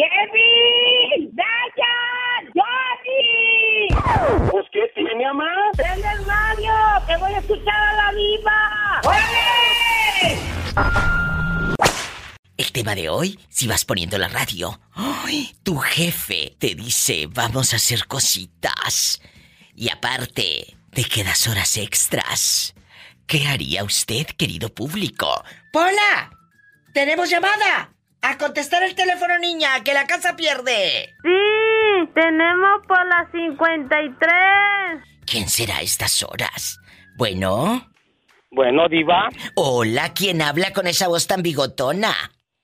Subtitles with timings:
[0.00, 1.30] ¡Kevin!
[1.36, 2.42] ¡Dayan!
[2.54, 3.88] ¡Johnny!
[4.50, 5.52] ¿Pues qué tiene, mamá?
[5.76, 6.72] ¡Prende el radio!
[7.06, 9.00] ¡Que voy a escuchar a la viva!
[9.04, 10.38] ¡Oye!
[12.56, 15.54] El tema de hoy, si vas poniendo la radio, ¡ay!
[15.62, 19.20] tu jefe te dice, vamos a hacer cositas.
[19.74, 22.74] Y aparte, te quedas horas extras.
[23.26, 25.44] ¿Qué haría usted, querido público?
[25.74, 26.30] ¡Pola!
[26.94, 27.92] ¡Tenemos llamada!
[28.22, 29.82] ¡A contestar el teléfono, niña!
[29.82, 31.14] ¡Que la casa pierde!
[31.22, 34.20] Sí, tenemos por las 53.
[35.26, 36.78] ¿Quién será a estas horas?
[37.16, 37.86] Bueno.
[38.50, 39.30] Bueno, Diva.
[39.54, 42.12] Hola, ¿quién habla con esa voz tan bigotona?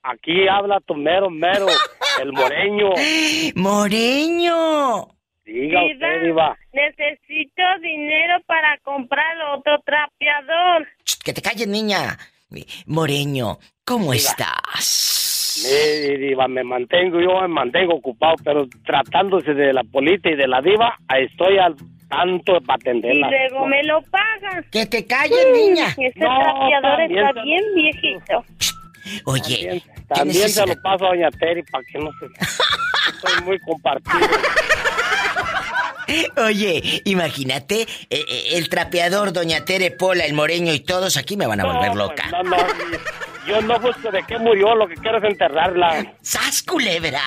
[0.02, 1.66] Aquí habla tu mero mero,
[2.20, 2.91] el moreño.
[3.55, 5.09] ¡Moreño!
[5.45, 6.56] Diga usted, Diva.
[6.73, 10.86] Necesito dinero para comprar otro trapeador.
[11.05, 12.19] Ch, Que te calles, niña.
[12.86, 15.26] Moreño, ¿cómo estás?
[15.56, 20.47] Sí, Diva, me mantengo, yo me mantengo ocupado, pero tratándose de la polita y de
[20.47, 21.75] la Diva, ahí estoy al
[22.08, 23.31] tanto para Y atenderla.
[23.31, 24.64] luego me lo pagan.
[24.70, 25.89] Que te calles, niña.
[25.97, 28.44] Ese No, trapeador está se- bien viejito.
[29.25, 32.27] Oye, También, ¿qué también se lo paso a Doña Teri para que no se...
[32.27, 34.19] Estoy muy compartido.
[36.36, 41.47] Oye, imagínate, eh, eh, el trapeador, Doña Tere, Pola, el Moreño y todos aquí me
[41.47, 42.25] van a volver No, loca.
[42.31, 42.62] pues, no, no,
[43.47, 46.14] yo no busco de qué murió, lo que quiero es enterrarla.
[46.22, 47.20] ¡Sas, culebra!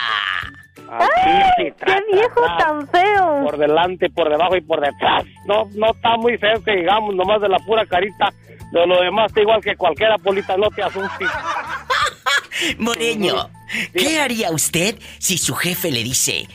[0.75, 1.73] ¡Qué
[2.11, 3.43] viejo tan feo!
[3.43, 5.23] Por delante, por debajo y por detrás.
[5.45, 8.33] No, no está muy feo que digamos, nomás de la pura carita.
[8.71, 11.29] De lo demás está igual que cualquiera polita, no te asustes.
[12.77, 13.49] Moreño,
[13.93, 16.47] ¿qué haría usted si su jefe le dice,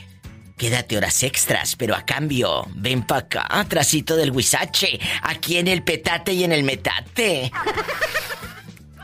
[0.57, 5.83] quédate horas extras, pero a cambio, ven pa' acá, trasito del huizache, aquí en el
[5.83, 7.51] petate y en el metate?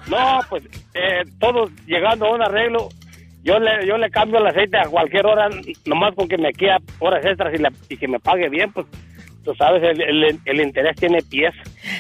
[0.08, 0.64] No, pues
[0.94, 2.90] eh, todos llegando a un arreglo,
[3.44, 5.50] yo le, yo le cambio el aceite a cualquier hora,
[5.86, 8.86] nomás con que me quede horas extras y, la- y que me pague bien, pues
[9.44, 11.54] tú sabes, el, el- el interés tiene pies.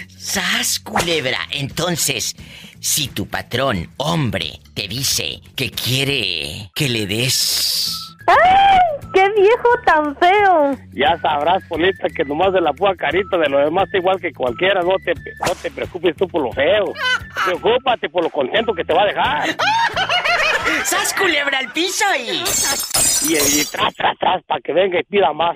[0.07, 1.39] ¡Sas, culebra!
[1.51, 2.35] Entonces,
[2.79, 8.15] si tu patrón, hombre, te dice que quiere que le des...
[8.27, 9.00] ¡Ay!
[9.21, 10.75] ¡Qué viejo tan feo!
[10.93, 14.33] Ya sabrás, Polita, que nomás de la pura carita, de lo demás está igual que
[14.33, 16.85] cualquiera, no te, no te preocupes tú por lo feo.
[17.45, 19.49] Preocúpate por lo contento que te va a dejar.
[20.85, 22.43] ¡Sas, culebra al piso y...
[23.29, 25.55] Y, y tras, tras, tras, para que venga y pida más.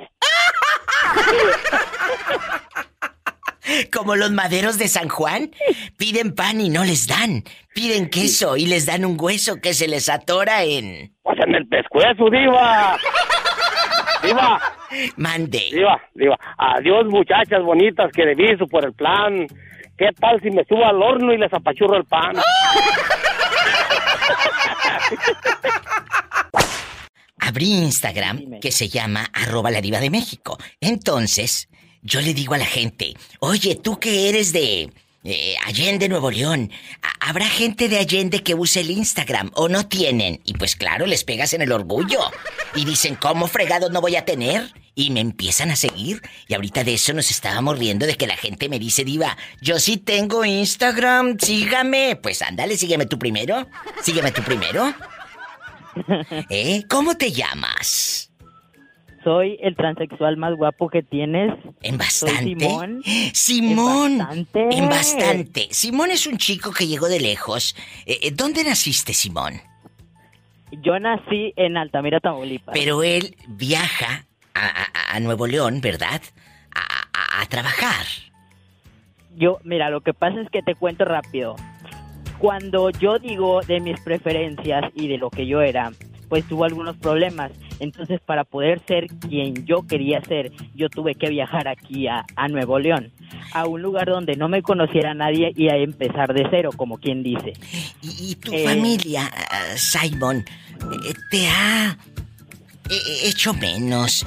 [3.92, 5.50] Como los maderos de San Juan,
[5.98, 7.44] piden pan y no les dan.
[7.74, 11.16] Piden queso y les dan un hueso que se les atora en...
[11.24, 13.00] Pues en el pescuezo, diva.
[14.25, 14.62] Diva,
[15.18, 15.69] Mande.
[15.72, 16.38] diva, diva.
[16.58, 19.47] Adiós, muchachas bonitas que deviso por el plan.
[19.97, 22.36] ¿Qué tal si me subo al horno y les apachurro el pan?
[27.40, 30.57] Abrí Instagram que se llama arroba la diva de México.
[30.81, 31.69] Entonces,
[32.02, 34.90] yo le digo a la gente, oye, tú que eres de
[35.25, 36.72] eh, Allende, Nuevo León,
[37.02, 40.40] ¿ha- ¿habrá gente de Allende que use el Instagram o no tienen?
[40.46, 42.19] Y pues claro, les pegas en el orgullo.
[42.75, 44.72] Y dicen, ¿cómo fregados no voy a tener?
[44.97, 46.22] Y me empiezan a seguir.
[46.47, 49.80] Y ahorita de eso nos estábamos riendo de que la gente me dice, diva, yo
[49.80, 52.16] sí tengo Instagram, sígame.
[52.16, 53.68] Pues ándale, sígueme tú primero.
[54.03, 54.94] Sígueme tú primero.
[56.50, 56.84] ¿Eh?
[56.90, 58.30] ¿Cómo te llamas?
[59.25, 61.52] Soy el transexual más guapo que tienes.
[61.81, 62.59] ¿En Soy bastante?
[62.66, 63.02] Simón.
[63.34, 64.12] Simón.
[64.13, 64.78] En bastante.
[64.78, 65.68] En bastante.
[65.72, 67.75] Simón es un chico que llegó de lejos.
[68.06, 69.56] Eh, eh, ¿Dónde naciste, Simón?
[70.84, 72.74] Yo nací en Altamira, Tamaulipas.
[72.74, 76.22] Pero él viaja a, a- a Nuevo León, ¿verdad?
[76.74, 78.06] A trabajar.
[79.36, 81.56] Yo, mira, lo que pasa es que te cuento rápido.
[82.40, 85.92] Cuando yo digo de mis preferencias y de lo que yo era,
[86.30, 87.52] pues tuvo algunos problemas.
[87.80, 92.47] Entonces, para poder ser quien yo quería ser, yo tuve que viajar aquí a, a
[92.47, 93.12] Nuevo León,
[93.53, 97.24] a un lugar donde no me conociera nadie y a empezar de cero, como quien
[97.24, 97.53] dice.
[98.02, 98.63] Y, y tu Eh.
[98.63, 99.31] familia,
[99.75, 101.97] Simon, eh, te ha
[102.89, 104.25] eh, hecho menos.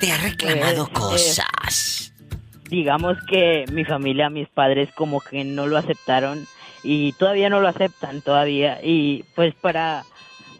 [0.00, 0.92] Te ha reclamado Eh, eh.
[0.92, 2.12] cosas.
[2.68, 6.46] digamos que mi familia, mis padres como que no lo aceptaron
[6.82, 10.04] y todavía no lo aceptan todavía y pues para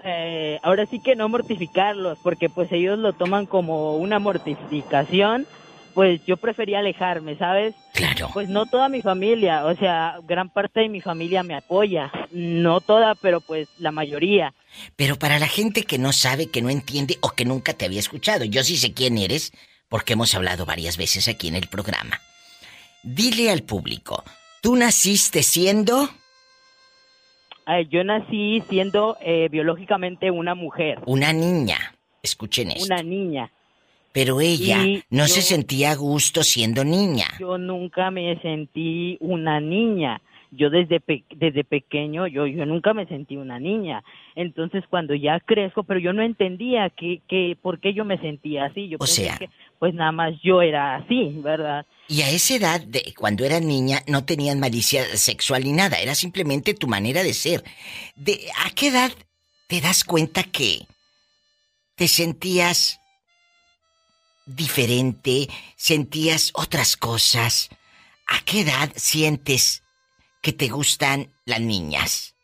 [0.05, 5.47] eh, ahora sí que no mortificarlos porque pues ellos lo toman como una mortificación
[5.95, 8.29] pues yo prefería alejarme sabes Claro.
[8.35, 12.81] pues no toda mi familia o sea gran parte de mi familia me apoya no
[12.81, 14.53] toda pero pues la mayoría
[14.97, 18.01] Pero para la gente que no sabe, que no entiende o que nunca te había
[18.01, 19.53] escuchado, yo sí sé quién eres,
[19.89, 22.21] porque hemos hablado varias veces aquí en el programa.
[23.05, 24.25] Dile al público,
[24.61, 26.11] ¿tú naciste siendo?
[27.67, 31.79] Eh, yo nací siendo eh, biológicamente una mujer, Una niña.
[32.23, 32.87] Escuchen esto.
[32.87, 33.51] una niña.
[34.13, 37.27] Pero ella Y no se sentía a gusto siendo niña.
[37.41, 40.21] Yo nunca me sentí una niña.
[40.53, 44.05] Yo desde pe- desde pequeño yo yo nunca me sentí una niña.
[44.37, 48.67] Entonces cuando ya crezco, pero yo no entendía que que por qué yo me sentía
[48.67, 48.89] así.
[48.89, 51.87] Yo O pensé sea- que pues nada más yo era así, ¿verdad?
[52.09, 55.99] Y a esa edad, de, cuando eras niña, no tenían malicia sexual ni nada.
[55.99, 57.65] Era simplemente tu manera de ser.
[58.15, 59.11] De, ¿A qué edad
[59.69, 60.87] te das cuenta que
[61.97, 63.01] te sentías
[64.47, 67.71] diferente, sentías otras cosas?
[68.27, 69.83] ¿A qué edad sientes
[70.43, 72.37] que te gustan las niñas?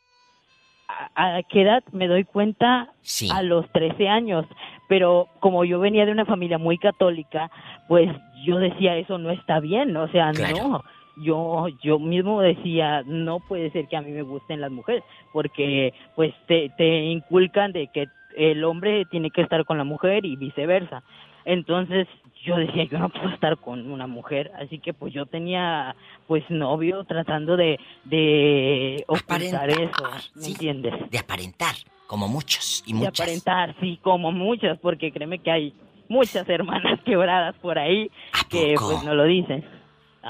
[1.14, 2.94] ¿A, a qué edad me doy cuenta?
[3.02, 3.28] Sí.
[3.30, 4.46] A los 13 años.
[4.90, 7.48] Pero como yo venía de una familia muy católica,
[7.87, 8.10] pues
[8.44, 9.96] yo decía, eso no está bien.
[9.96, 10.56] O sea, Claro.
[10.56, 10.82] no.
[11.22, 15.92] Yo, yo mismo decía, no puede ser que a mí me gusten las mujeres, porque
[16.16, 20.34] pues te, te inculcan de que el hombre tiene que estar con la mujer y
[20.34, 21.04] viceversa.
[21.44, 22.06] Entonces
[22.44, 25.94] yo decía, yo no puedo estar con una mujer, así que pues yo tenía
[26.26, 30.52] pues novio tratando de, de ocultar Aparentar, eso, ¿me sí.
[30.52, 30.94] entiendes?
[31.10, 31.75] De aparentar,
[32.06, 33.20] como muchos y de muchas.
[33.20, 35.75] aparentar, sí, como muchas, porque créeme que hay
[36.08, 39.64] muchas hermanas quebradas por ahí ¿A que pues no lo dicen.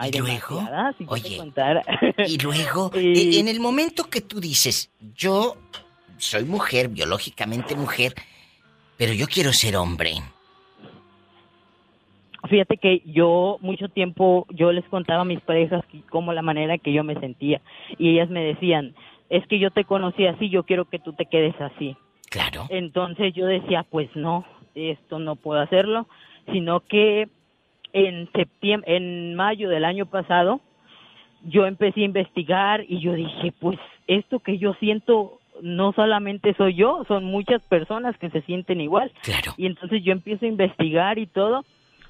[0.06, 0.62] ¿Y luego?
[0.98, 1.40] si Oye.
[2.26, 5.56] Y luego, Y- e- en el momento que tú dices, yo
[6.16, 8.14] soy mujer, biológicamente mujer,
[8.96, 10.12] pero yo quiero ser hombre.
[12.50, 16.92] Fíjate que yo mucho tiempo yo les contaba a mis parejas cómo la manera que
[16.92, 17.60] yo me sentía
[17.96, 18.94] y ellas me decían,
[19.28, 21.96] es que yo te conocí así, yo quiero que tú te quedes así.
[22.28, 22.66] Claro.
[22.68, 24.44] Entonces yo decía, pues no,
[24.74, 26.08] esto no puedo hacerlo,
[26.52, 27.28] sino que
[27.92, 30.60] en septiembre, en mayo del año pasado,
[31.44, 36.74] yo empecé a investigar y yo dije, pues esto que yo siento no solamente soy
[36.74, 39.12] yo, son muchas personas que se sienten igual.
[39.22, 39.52] Claro.
[39.56, 41.64] Y entonces yo empiezo a investigar y todo,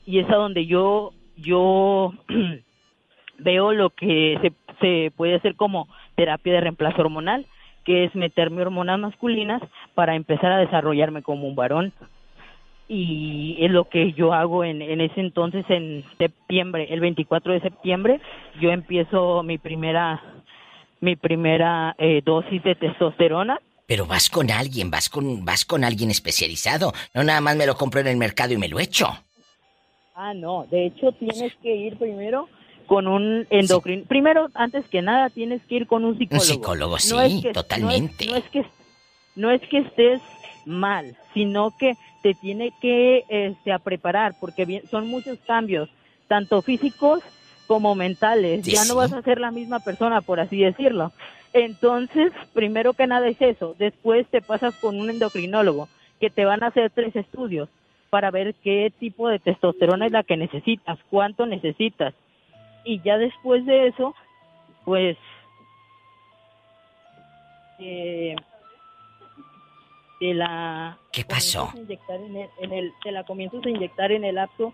[0.06, 2.12] y es a donde yo, yo
[3.38, 7.47] veo lo que se, se puede hacer como terapia de reemplazo hormonal,
[7.85, 9.62] que es meterme hormonas masculinas
[9.94, 11.93] para empezar a desarrollarme como un varón.
[12.88, 17.61] Y es lo que yo hago en, en ese entonces, en septiembre, el 24 de
[17.61, 18.20] septiembre,
[18.61, 20.20] yo empiezo mi primera,
[21.00, 26.11] mi primera eh, dosis de testosterona Pero vas con alguien, vas con, vas con alguien
[26.11, 26.93] especializado.
[27.14, 29.06] No nada más me lo compro en el mercado y me lo echo.
[30.15, 30.67] Ah, no.
[30.71, 32.49] De hecho, tienes que ir primero
[32.87, 34.05] con un endocrino.
[34.07, 36.45] Primero, antes que nada, tienes que ir con un psicólogo.
[36.45, 38.27] psicólogo, sí, que- totalmente.
[38.27, 38.65] No es, no es que
[39.37, 40.21] no es que estés
[40.67, 45.89] mal, sino que te tiene que este, a preparar, porque bien, son muchos cambios,
[46.29, 47.21] tanto físicos
[47.67, 48.65] como mentales.
[48.65, 48.89] Sí, ya sí.
[48.89, 51.12] no vas a ser la misma persona, por así decirlo.
[51.53, 53.75] Entonces, primero que nada es eso.
[53.79, 55.89] Después te pasas con un endocrinólogo,
[56.21, 57.69] que te van a hacer tres estudios
[58.11, 62.12] para ver qué tipo de testosterona es la que necesitas, cuánto necesitas.
[62.85, 64.15] Y ya después de eso,
[64.85, 65.17] pues,
[67.79, 68.35] eh,
[70.19, 71.71] te la ¿Qué pasó?
[71.75, 74.73] inyectar en el, en el- te la comienzas a inyectar en el acto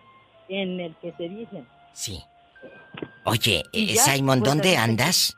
[0.49, 1.67] en el que te dicen.
[1.93, 2.23] Sí.
[3.25, 5.37] Oye, eh, ya, Simon, pues, ¿dónde andas?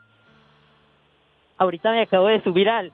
[1.57, 2.93] Ahorita me acabo de subir al,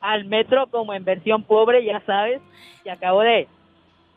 [0.00, 2.40] al metro como en versión pobre, ya sabes,
[2.84, 3.48] y acabo de,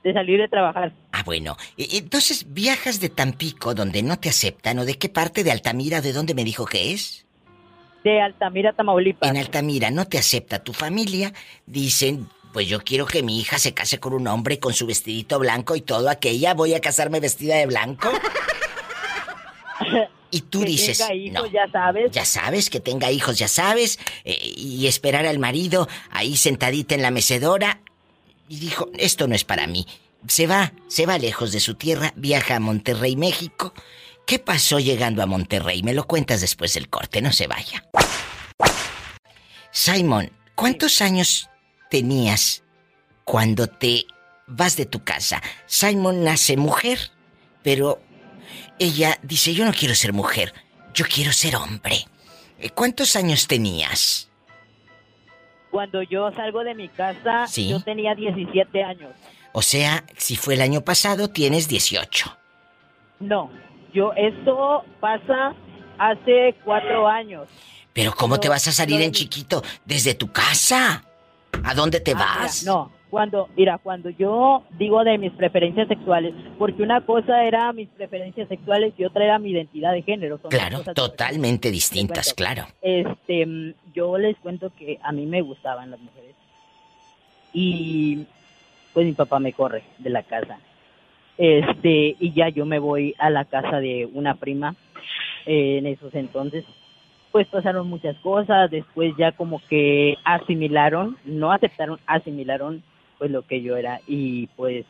[0.03, 0.93] de salir de trabajar.
[1.11, 1.55] Ah, bueno.
[1.77, 6.01] E- Entonces, ¿viajas de Tampico, donde no te aceptan, o de qué parte de Altamira,
[6.01, 7.25] de dónde me dijo que es?
[8.03, 9.29] De Altamira, Tamaulipas.
[9.29, 11.31] En Altamira no te acepta tu familia.
[11.65, 15.39] Dicen, pues yo quiero que mi hija se case con un hombre con su vestidito
[15.39, 16.53] blanco y todo aquella.
[16.53, 18.11] Voy a casarme vestida de blanco.
[20.31, 21.51] Y tú Que dices, tenga hijos, no.
[21.51, 22.11] ya sabes.
[22.11, 27.01] Ya sabes que tenga hijos, ya sabes, eh, y esperar al marido ahí sentadita en
[27.03, 27.79] la mecedora.
[28.47, 29.85] Y dijo, esto no es para mí.
[30.27, 33.73] Se va, se va lejos de su tierra, viaja a Monterrey, México.
[34.25, 35.83] ¿Qué pasó llegando a Monterrey?
[35.83, 37.83] Me lo cuentas después del corte, no se vaya.
[39.71, 41.49] Simon, ¿cuántos años
[41.89, 42.63] tenías
[43.25, 44.05] cuando te
[44.47, 45.41] vas de tu casa?
[45.65, 47.11] Simon nace mujer,
[47.63, 48.01] pero
[48.79, 50.53] ella dice, yo no quiero ser mujer,
[50.93, 52.07] yo quiero ser hombre.
[52.59, 54.29] Eh, ¿Cuántos años tenías?
[55.73, 57.67] Cuando yo salgo de mi casa, Sí.
[57.69, 59.09] yo tenía 17 años.
[59.53, 62.37] O sea, si fue el año pasado, tienes 18.
[63.19, 63.49] No,
[63.91, 65.55] yo, esto pasa
[65.97, 67.47] hace cuatro años.
[67.91, 71.05] Pero ¿cómo No, te vas a salir no, en chiquito desde tu casa?
[71.63, 72.63] ¿A dónde te Ah, vas?
[72.65, 77.87] no, Cuando, mira, cuando yo digo de mis preferencias sexuales, porque una cosa era mis
[77.89, 80.39] preferencias sexuales y otra era mi identidad de género.
[80.39, 82.65] Son Claro, totalmente distintas, claro.
[82.81, 86.33] Este, mm, yo les cuento que a mí me gustaban las mujeres.
[87.53, 88.25] Y
[88.93, 90.57] pues mi papá me corre de la casa.
[91.37, 94.73] Este, y ya yo me voy a la casa de una prima
[95.45, 96.65] eh, en esos entonces.
[97.31, 102.81] Pues pasaron muchas cosas, después ya como que asimilaron, no aceptaron, asimilaron
[103.23, 104.85] pues lo que yo era y pues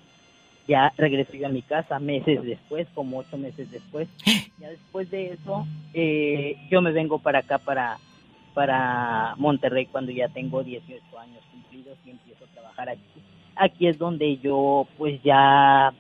[0.68, 4.08] ya regresé yo a mi casa meses después, como ocho meses después.
[4.60, 8.00] Ya después de eso, eh, yo me vengo para acá, para,
[8.56, 13.22] para Monterrey, cuando ya tengo 18 años cumplidos y empiezo a trabajar aquí.
[13.56, 15.94] Aquí es donde yo, pues ya,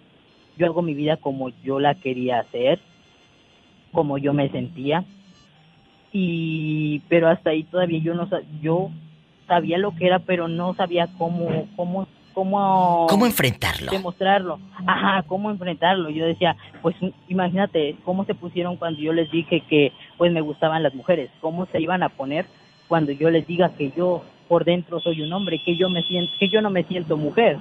[0.58, 2.80] yo hago mi vida como yo la quería hacer,
[3.92, 5.04] como yo me sentía.
[6.12, 8.28] Y, pero hasta ahí todavía yo no,
[8.60, 8.90] yo
[9.48, 13.92] sabía lo que era, pero no sabía cómo, cómo, cómo ¿Cómo enfrentarlo?
[13.92, 14.60] demostrarlo.
[14.86, 16.10] Ajá, cómo enfrentarlo.
[16.10, 16.96] Yo decía, pues
[17.28, 21.66] imagínate cómo se pusieron cuando yo les dije que pues me gustaban las mujeres, cómo
[21.68, 22.46] se iban a poner
[22.88, 26.34] cuando yo les diga que yo por dentro soy un hombre, que yo me siento
[26.40, 27.58] que yo no me siento mujer.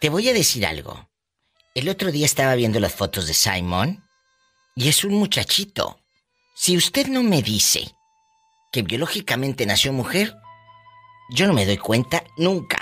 [0.00, 1.08] Te voy a decir algo.
[1.74, 4.04] El otro día estaba viendo las fotos de Simon
[4.76, 5.98] y es un muchachito.
[6.54, 7.90] Si usted no me dice
[8.70, 10.34] que biológicamente nació mujer,
[11.30, 12.73] yo no me doy cuenta nunca.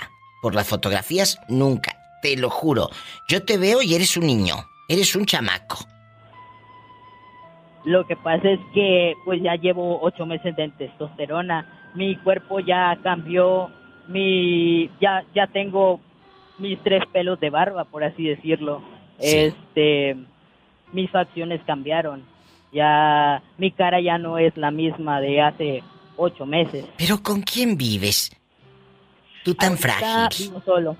[0.43, 1.95] Por las fotografías, nunca.
[2.21, 2.89] Te lo juro.
[3.29, 4.55] Yo te veo y eres un niño.
[4.89, 5.77] Eres un chamaco.
[7.85, 12.97] Lo que pasa es que pues ya llevo ocho meses de testosterona, mi cuerpo ya
[13.01, 13.71] cambió,
[14.09, 16.01] mi ya ya tengo
[16.57, 18.81] mis tres pelos de barba, por así decirlo.
[19.19, 19.37] Sí.
[19.37, 20.17] Este,
[20.91, 22.25] mis facciones cambiaron,
[22.73, 25.83] ya mi cara ya no es la misma de hace
[26.17, 26.85] ocho meses.
[26.97, 28.29] Pero ¿con quién vives?
[29.43, 29.87] Tú tan Ahorita
[30.29, 30.47] frágil.
[30.49, 30.97] vivo solo.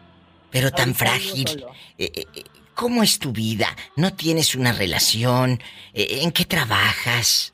[0.51, 1.65] Pero tan ahorita frágil.
[1.97, 2.43] Eh, eh, eh,
[2.75, 3.67] ¿Cómo es tu vida?
[3.95, 5.59] ¿No tienes una relación?
[5.93, 7.53] ¿En qué trabajas?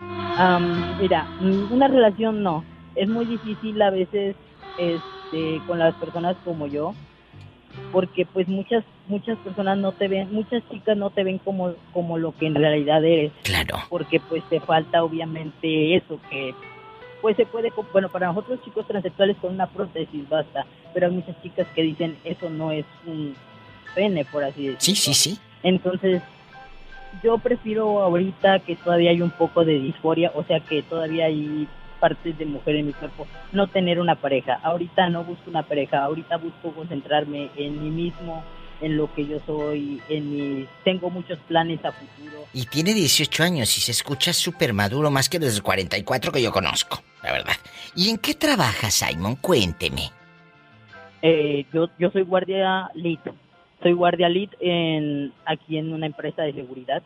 [0.00, 2.64] Am, mira, mm, una relación no.
[2.94, 4.36] Es muy difícil a veces
[4.78, 6.94] este, con las personas como yo,
[7.92, 12.18] porque pues muchas muchas personas no te ven, muchas chicas no te ven como como
[12.18, 13.78] lo que en realidad eres, Claro.
[13.88, 16.54] porque pues te falta obviamente eso que
[17.20, 21.40] pues se puede, bueno, para nosotros chicos transexuales con una prótesis basta, pero hay muchas
[21.42, 23.34] chicas que dicen eso no es un
[23.94, 24.80] pene, por así decirlo.
[24.80, 25.38] Sí, sí, sí.
[25.62, 26.22] Entonces,
[27.22, 31.66] yo prefiero ahorita que todavía hay un poco de disforia, o sea que todavía hay
[31.98, 34.60] partes de mujer en mi cuerpo, no tener una pareja.
[34.62, 38.44] Ahorita no busco una pareja, ahorita busco concentrarme en mí mismo,
[38.80, 40.68] en lo que yo soy, en mis...
[40.84, 42.44] Tengo muchos planes a futuro.
[42.52, 46.52] Y tiene 18 años y se escucha súper maduro más que los 44 que yo
[46.52, 47.54] conozco, la verdad.
[47.94, 49.36] ¿Y en qué trabajas, Simon?
[49.36, 50.10] Cuénteme.
[51.22, 53.18] Eh, yo, yo soy guardia lead,
[53.82, 57.02] soy guardia lead en, aquí en una empresa de seguridad.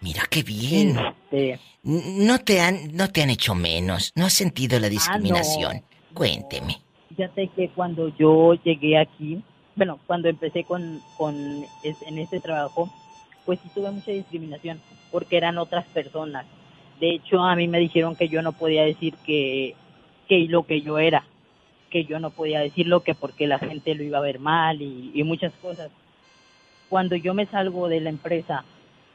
[0.00, 0.98] Mira qué bien.
[1.30, 4.12] Este, No te han, no te han hecho menos.
[4.14, 5.82] ¿No has sentido la discriminación?
[6.14, 6.78] Cuénteme.
[7.08, 9.42] Fíjate que cuando yo llegué aquí,
[9.76, 12.90] bueno, cuando empecé con, con en este trabajo,
[13.44, 14.80] pues sí tuve mucha discriminación
[15.10, 16.46] porque eran otras personas.
[17.00, 19.74] De hecho, a mí me dijeron que yo no podía decir que,
[20.28, 21.24] que lo que yo era,
[21.90, 25.12] que yo no podía decirlo que porque la gente lo iba a ver mal y,
[25.14, 25.90] y muchas cosas.
[26.88, 28.64] Cuando yo me salgo de la empresa,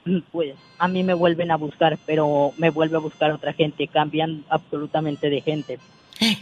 [0.31, 4.45] pues a mí me vuelven a buscar, pero me vuelve a buscar otra gente, cambian
[4.49, 5.79] absolutamente de gente
[6.19, 6.37] Eh,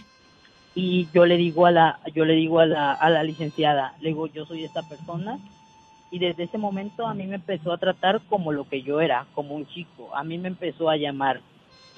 [0.80, 4.10] y yo le digo a la yo le digo a la, a la licenciada le
[4.10, 5.38] digo yo soy esta persona
[6.12, 9.28] y desde ese momento a mí me empezó a tratar como lo que yo era
[9.36, 10.10] como un chico.
[10.16, 11.40] A mí me empezó a llamar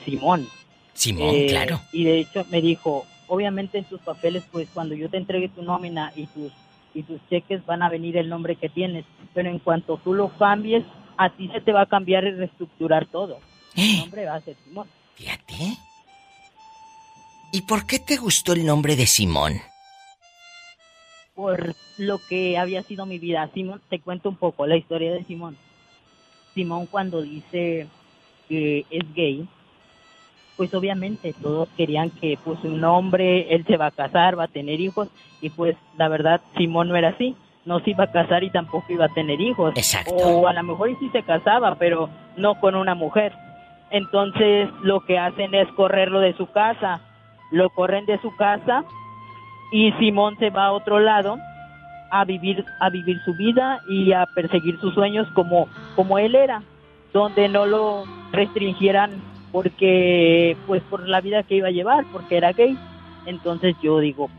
[0.03, 0.47] Simón.
[0.93, 1.79] Simón, Eh, claro.
[1.93, 5.61] y de hecho me dijo obviamente en tus papeles pues cuando yo te entregue tu
[5.61, 6.51] nómina y tus
[6.93, 10.27] y tus cheques van a venir el nombre que tienes pero en cuanto tú lo
[10.38, 10.83] cambies
[11.17, 13.39] a ti se te va a cambiar y reestructurar todo.
[13.75, 15.77] Eh, nombre va a ser Simón fíjate.
[17.51, 19.62] ¿Y por qué te gustó el nombre de Simón?
[21.41, 23.50] por lo que había sido mi vida.
[23.53, 25.58] Simón, te cuento un poco la historia de Simón.
[26.53, 27.88] Simón cuando dice
[28.48, 29.48] que es gay,
[30.55, 34.50] pues obviamente todos querían que pues un hombre, él se va a casar, va a
[34.50, 35.08] tener hijos,
[35.41, 38.93] y pues la verdad Simón no era así, no se iba a casar y tampoco
[38.93, 39.74] iba a tener hijos.
[39.75, 40.13] Exacto.
[40.13, 43.34] O a lo mejor y sí se casaba, pero no con una mujer.
[43.89, 47.01] Entonces lo que hacen es correrlo de su casa,
[47.51, 48.84] lo corren de su casa
[49.72, 51.38] y Simón se va a otro lado
[52.12, 56.63] a vivir a vivir su vida y a perseguir sus sueños como como él era
[57.13, 59.12] donde no lo restringieran
[59.51, 62.77] porque pues por la vida que iba a llevar porque era gay
[63.25, 64.29] entonces yo digo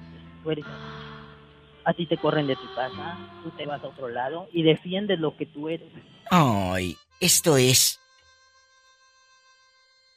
[1.85, 5.37] así te corren de tu casa, tú te vas a otro lado y defiendes lo
[5.37, 5.89] que tú eres.
[6.31, 8.01] Ay, esto es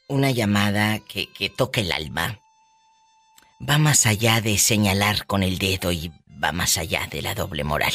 [0.08, 2.38] una llamada que, que toca el alma.
[3.60, 7.64] Va más allá de señalar con el dedo y va más allá de la doble
[7.64, 7.94] moral.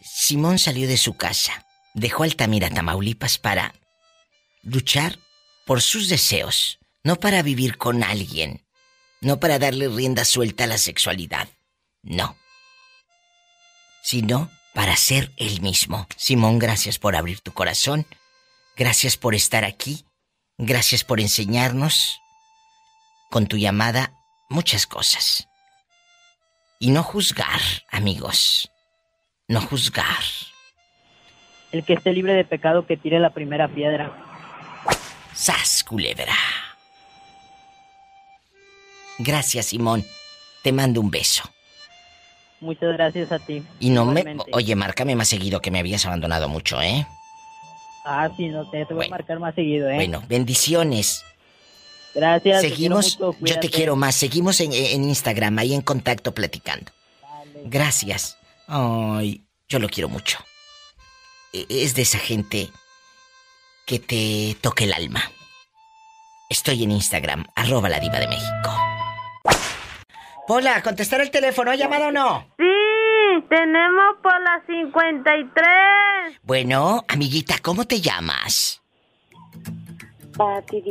[0.00, 3.74] Simón salió de su casa, dejó Altamira, Tamaulipas para
[4.62, 5.18] luchar
[5.66, 8.66] por sus deseos, no para vivir con alguien,
[9.20, 11.48] no para darle rienda suelta a la sexualidad,
[12.02, 12.36] no,
[14.02, 16.06] sino para ser él mismo.
[16.16, 18.06] Simón, gracias por abrir tu corazón,
[18.76, 20.04] gracias por estar aquí,
[20.58, 22.20] gracias por enseñarnos
[23.34, 24.12] con tu llamada
[24.48, 25.48] muchas cosas.
[26.78, 27.60] Y no juzgar,
[27.90, 28.70] amigos,
[29.48, 30.22] no juzgar.
[31.72, 34.12] El que esté libre de pecado que tire la primera piedra.
[35.32, 36.36] ¡Sas, culebra!
[39.18, 40.04] Gracias, Simón.
[40.62, 41.42] Te mando un beso.
[42.60, 43.64] Muchas gracias a ti.
[43.80, 44.36] Y no me...
[44.52, 47.04] Oye, márcame más seguido que me habías abandonado mucho, ¿eh?
[48.04, 49.16] Ah, sí, no te, te voy Bueno.
[49.16, 49.96] a marcar más seguido, ¿eh?
[49.96, 51.24] Bueno, bendiciones.
[52.14, 52.60] Gracias.
[52.60, 54.14] Seguimos, mucho, yo te quiero más.
[54.14, 56.92] Seguimos en, en Instagram, ahí en contacto platicando.
[57.20, 57.62] Dale.
[57.66, 58.36] Gracias.
[58.68, 60.38] Ay, yo lo quiero mucho.
[61.52, 62.70] E- Es de esa gente
[63.86, 65.22] que te toca el alma.
[66.50, 68.70] Estoy en Instagram, arroba la diva de México.
[70.46, 71.70] Hola, ¿contestar el teléfono?
[71.70, 72.46] ¿Ha llamado o no?
[72.58, 76.38] Sí, tenemos por la 53.
[76.42, 78.82] Bueno, amiguita, ¿cómo te llamas?
[80.36, 80.82] Pati.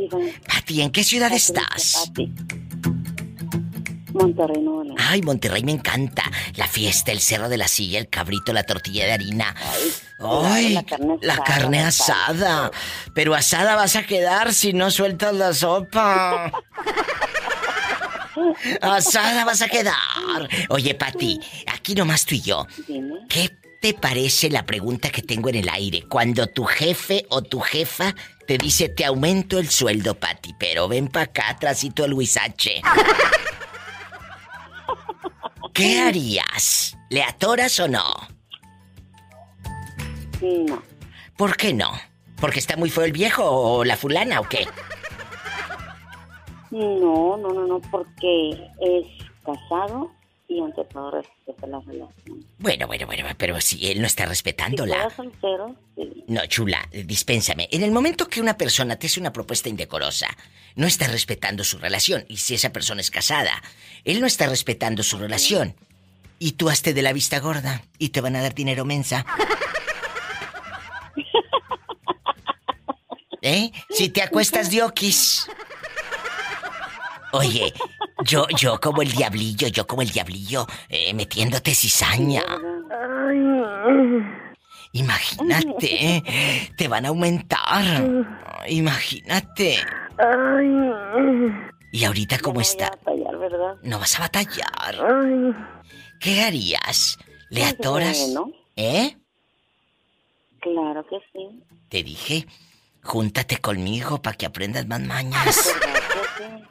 [0.47, 2.05] Pati, ¿en qué ciudad estás?
[2.07, 2.31] Pati.
[4.13, 4.97] Monterrey, Nuevo León.
[4.99, 6.23] Ay, Monterrey me encanta.
[6.55, 9.55] La fiesta, el cerro de la silla, el cabrito, la tortilla de harina.
[10.19, 12.71] Ay, la carne la asada, carne la asada.
[13.15, 16.51] Pero asada vas a quedar si no sueltas la sopa.
[18.81, 19.95] Asada vas a quedar.
[20.69, 22.67] Oye, Pati, aquí nomás tú y yo.
[22.87, 23.15] Dime.
[23.27, 23.49] ¿Qué
[23.81, 26.03] te parece la pregunta que tengo en el aire?
[26.07, 31.07] Cuando tu jefe o tu jefa te dice, te aumento el sueldo, Pati, pero ven
[31.07, 32.81] para acá, atrásito Luis H.
[35.73, 36.97] ¿Qué harías?
[37.09, 38.03] ¿Le atoras o no?
[40.41, 40.83] No.
[41.35, 41.91] ¿Por qué no?
[42.39, 44.67] ¿Porque está muy feo el viejo o la fulana o qué?
[46.69, 49.05] No, no, no, no, porque es
[49.45, 50.11] casado
[50.47, 52.45] y ante todo respeta la relación.
[52.59, 54.95] Bueno, bueno, bueno, pero si él no está Si respetándola.
[55.09, 56.23] fuera soltero, sí.
[56.27, 57.67] No, chula, dispénsame.
[57.71, 60.27] En el momento que una persona te hace una propuesta indecorosa,
[60.75, 62.25] no está respetando su relación.
[62.27, 63.61] Y si esa persona es casada,
[64.03, 65.75] él no está respetando su relación.
[66.39, 69.25] Y tú hazte de la vista gorda y te van a dar dinero mensa.
[73.41, 73.71] ¿Eh?
[73.89, 75.47] Si te acuestas de oquis.
[77.33, 77.73] Oye,
[78.25, 82.43] yo, yo como el diablillo, yo como el diablillo, eh, metiéndote cizaña.
[84.93, 86.23] Imagínate, ¿eh?
[86.77, 87.83] te van a aumentar.
[88.67, 89.77] Imagínate.
[91.91, 92.87] ¿Y ahorita cómo está?
[92.87, 93.75] a batallar, ¿verdad?
[93.83, 95.55] No vas a batallar.
[96.19, 97.17] ¿Qué harías?
[97.49, 98.33] ¿Le atoras?
[98.75, 99.17] ¿Eh?
[100.59, 101.63] Claro que sí.
[101.89, 102.47] Te dije,
[103.01, 105.75] júntate conmigo para que aprendas más mañas.
[106.39, 106.63] ¿Verdad que sí?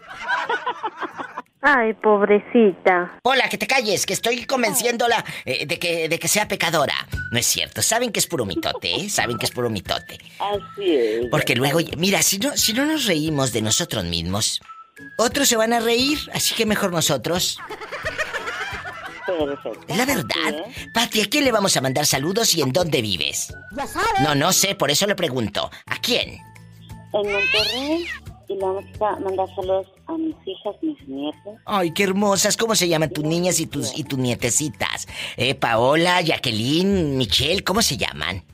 [1.65, 3.19] Ay, pobrecita.
[3.23, 7.07] Hola, que te calles, que estoy convenciéndola eh, de, que, de que sea pecadora.
[7.31, 9.09] No es cierto, saben que es puro mitote, ¿eh?
[9.09, 10.19] Saben que es puro mitote.
[10.41, 11.27] Así es.
[11.31, 14.61] Porque luego, mira, si no, si no nos reímos de nosotros mismos,
[15.19, 17.59] otros se van a reír, así que mejor nosotros.
[19.25, 19.95] Perfecto.
[19.95, 20.67] La verdad.
[20.67, 20.89] Es.
[20.93, 23.55] Pati, ¿a quién le vamos a mandar saludos y en dónde vives?
[23.77, 24.21] Ya sabes.
[24.21, 25.71] No, no sé, por eso le pregunto.
[25.87, 26.41] ¿A quién?
[27.13, 28.09] En Monterrey
[28.53, 31.55] y le vamos a mandar saludos a mis hijas, mis nietos.
[31.65, 32.57] Ay, qué hermosas.
[32.57, 35.07] ¿Cómo se llaman tus niñas y tus, y tus nietecitas?
[35.37, 38.45] Eh, Paola, Jacqueline, Michelle, ¿cómo se llaman?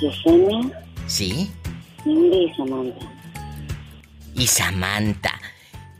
[0.00, 1.50] Yesenia, ¿Sí?
[2.04, 3.12] Cindy y Samantha.
[4.34, 5.40] Y Samantha.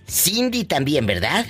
[0.06, 1.44] Cindy también, ¿verdad?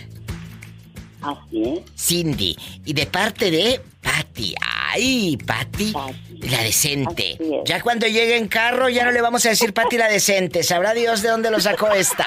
[1.21, 1.81] Así es.
[1.97, 2.57] Cindy.
[2.85, 4.55] Y de parte de Patty.
[4.90, 6.48] Ay, Patty, Patty.
[6.48, 7.38] la decente.
[7.64, 10.62] Ya cuando llegue en carro ya no le vamos a decir Patty la decente.
[10.62, 12.27] Sabrá Dios de dónde lo sacó esta.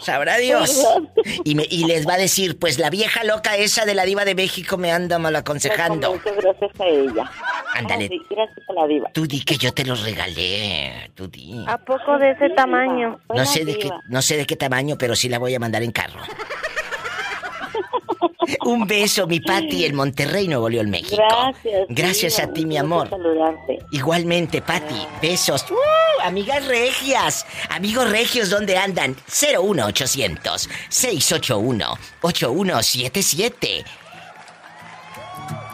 [0.00, 0.86] Sabrá Dios.
[1.44, 4.24] Y, me- y les va a decir, pues la vieja loca esa de la diva
[4.24, 6.12] de México me anda mal aconsejando.
[6.12, 7.30] Muchas gracias a ella.
[7.74, 8.08] Ándale.
[8.08, 9.10] Sí, gracias a la diva.
[9.12, 11.10] Tú di que yo te los regalé.
[11.14, 11.64] Tú di.
[11.66, 13.20] ¿A poco de ese tamaño?
[13.34, 15.82] No sé de qué, no sé de qué tamaño, pero sí la voy a mandar
[15.82, 16.20] en carro.
[18.64, 21.16] Un beso, mi Pati, en Monterrey, Nuevo León, México.
[21.16, 21.86] Gracias.
[21.88, 22.48] Gracias diva.
[22.48, 23.10] a ti, mi amor.
[23.10, 23.78] saludarte.
[23.90, 25.64] Igualmente, Pati, besos.
[25.70, 25.74] ¡Uh!
[26.22, 29.16] amigas regias, amigos regios, ¿dónde andan?
[29.28, 33.84] 01800 681 8177.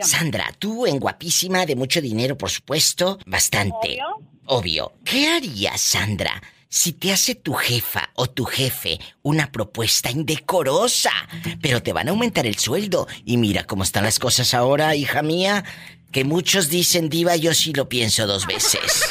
[0.00, 3.98] Sandra, tú en guapísima, de mucho dinero, por supuesto, bastante.
[4.02, 4.26] Obvio.
[4.46, 4.92] Obvio.
[5.04, 11.12] ¿Qué harías, Sandra, si te hace tu jefa o tu jefe una propuesta indecorosa,
[11.60, 13.06] pero te van a aumentar el sueldo?
[13.24, 15.64] Y mira cómo están las cosas ahora, hija mía,
[16.12, 19.04] que muchos dicen, diva, yo sí lo pienso dos veces.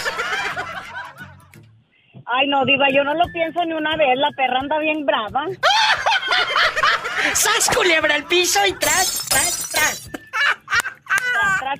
[2.27, 4.17] Ay, no, Diva, yo no lo pienso ni una vez.
[4.17, 5.45] La perra anda bien brava.
[7.33, 10.09] ¡Sas, culebra al piso y tras, tras, tras!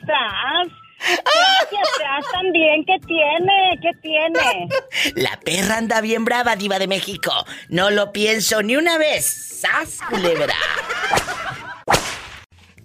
[0.06, 0.68] Tras.
[1.00, 2.86] Gracias, tras también.
[2.86, 3.80] ¿Qué tiene?
[3.82, 4.68] ¿Qué tiene?
[5.16, 7.32] La perra anda bien brava, diva de México.
[7.70, 9.26] No lo pienso ni una vez.
[9.26, 10.56] ¡Sas, culebra!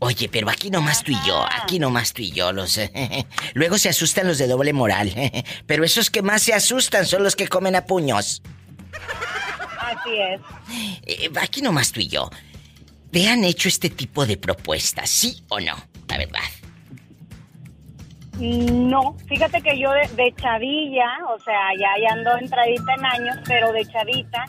[0.03, 2.81] Oye, pero aquí nomás tú y yo, aquí nomás tú y yo, los...
[3.55, 5.13] Luego se asustan los de doble moral,
[5.67, 8.43] pero esos que más se asustan son los que comen a puños.
[9.79, 10.41] Así es.
[11.05, 12.31] Eh, aquí nomás tú y yo.
[13.11, 15.77] ¿Te han hecho este tipo de propuestas, sí o no?
[16.09, 16.41] La verdad.
[18.41, 23.37] No, fíjate que yo de, de chavilla, o sea, ya, ya ando entradita en años,
[23.47, 24.47] pero de chavita,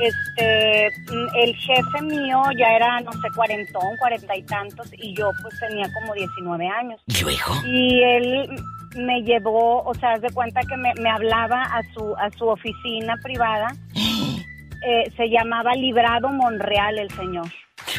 [0.00, 5.30] este, mm, el jefe mío ya era, no sé, cuarentón, cuarenta y tantos, y yo
[5.42, 7.00] pues tenía como 19 años.
[7.06, 7.54] ¿Y luego?
[7.66, 8.50] Y él
[8.96, 12.48] me llevó, o sea, haz de cuenta que me, me hablaba a su, a su
[12.48, 13.68] oficina privada.
[14.82, 17.48] Eh, se llamaba Librado Monreal el señor.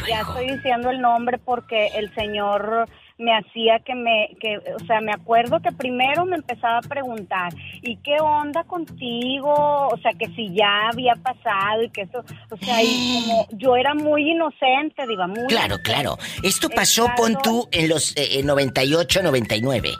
[0.08, 2.88] Ya estoy diciendo el nombre porque el señor
[3.22, 7.52] me hacía que me, que, o sea, me acuerdo que primero me empezaba a preguntar,
[7.82, 9.52] ¿y qué onda contigo?
[9.52, 13.76] O sea, que si ya había pasado y que eso, o sea, y como yo
[13.76, 16.18] era muy inocente, diva, muy Claro, claro.
[16.42, 19.90] Esto pasó, pon tú, en los eh, en 98, 99.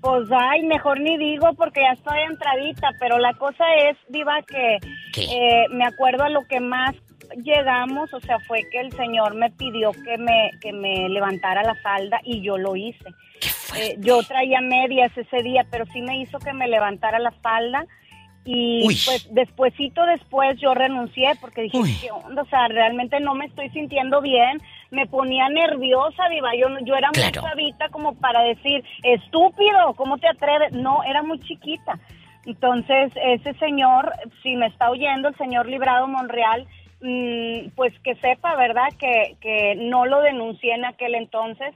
[0.00, 4.76] Pues ay, mejor ni digo porque ya estoy entradita, pero la cosa es, Diva, que
[5.16, 6.94] eh, me acuerdo a lo que más
[7.42, 11.74] llegamos, o sea, fue que el señor me pidió que me, que me levantara la
[11.76, 13.04] falda y yo lo hice.
[13.76, 17.84] Eh, yo traía medias ese día, pero sí me hizo que me levantara la falda
[18.46, 18.96] y Uy.
[19.06, 21.96] pues despuesito después yo renuncié porque dije, Uy.
[22.00, 22.42] ¿qué onda?
[22.42, 27.08] O sea, realmente no me estoy sintiendo bien, me ponía nerviosa, diva, yo, yo era
[27.12, 27.40] Claro.
[27.40, 30.72] muy chavita como para decir, estúpido, ¿cómo te atreves?
[30.72, 31.98] No, era muy chiquita.
[32.46, 36.66] Entonces, ese señor, si me está oyendo, el señor Librado Monreal,
[37.74, 38.88] pues que sepa, ¿verdad?
[38.98, 41.74] Que, que no lo denuncié en aquel entonces,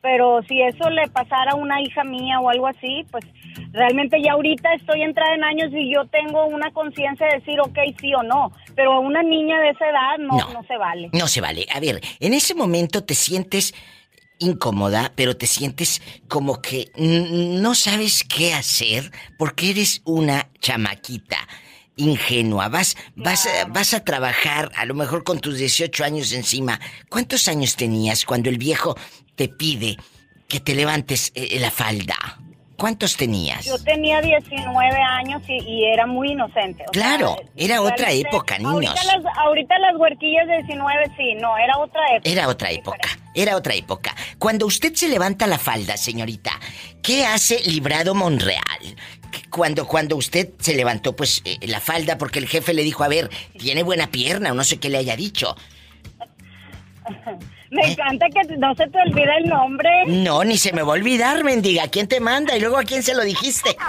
[0.00, 3.24] pero si eso le pasara a una hija mía o algo así, pues
[3.72, 7.78] realmente ya ahorita estoy entrada en años y yo tengo una conciencia de decir, ok,
[8.00, 10.52] sí o no, pero a una niña de esa edad no, No.
[10.52, 11.08] no se vale.
[11.12, 11.66] No se vale.
[11.74, 13.74] A ver, en ese momento te sientes
[14.40, 19.04] incómoda, pero te sientes como que no sabes qué hacer
[19.38, 21.36] porque eres una chamaquita
[21.96, 22.68] ingenua.
[22.68, 26.80] Vas, vas, a- vas a trabajar a lo mejor con tus 18 años encima.
[27.08, 28.96] ¿Cuántos años tenías cuando el viejo
[29.36, 29.96] te pide
[30.48, 32.16] que te levantes eh, la falda?
[32.76, 33.64] ¿Cuántos tenías?
[33.64, 36.82] Yo tenía 19 años y, y era muy inocente.
[36.88, 38.74] o Claro, sea, era otra realmente, época, niños.
[38.74, 42.28] Ahorita las, ahorita las huerquillas de 19, sí, no, era otra época.
[42.30, 44.16] Era otra época, era otra época.
[44.40, 46.50] Cuando usted se levanta la falda, señorita,
[47.00, 48.96] ¿qué hace Librado Monreal?
[49.50, 53.08] Cuando, cuando usted se levantó, pues, eh, la falda porque el jefe le dijo, a
[53.08, 55.56] ver, tiene buena pierna o no sé qué le haya dicho.
[57.70, 57.92] Me ¿Eh?
[57.92, 59.90] encanta que no se te olvide el nombre.
[60.06, 61.88] No, ni se me va a olvidar, mendiga.
[61.88, 62.56] ¿Quién te manda?
[62.56, 63.76] Y luego a quién se lo dijiste.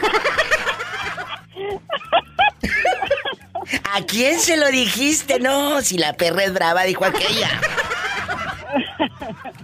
[3.93, 5.39] ¿A quién se lo dijiste?
[5.39, 7.49] No, si la perra es brava, dijo aquella.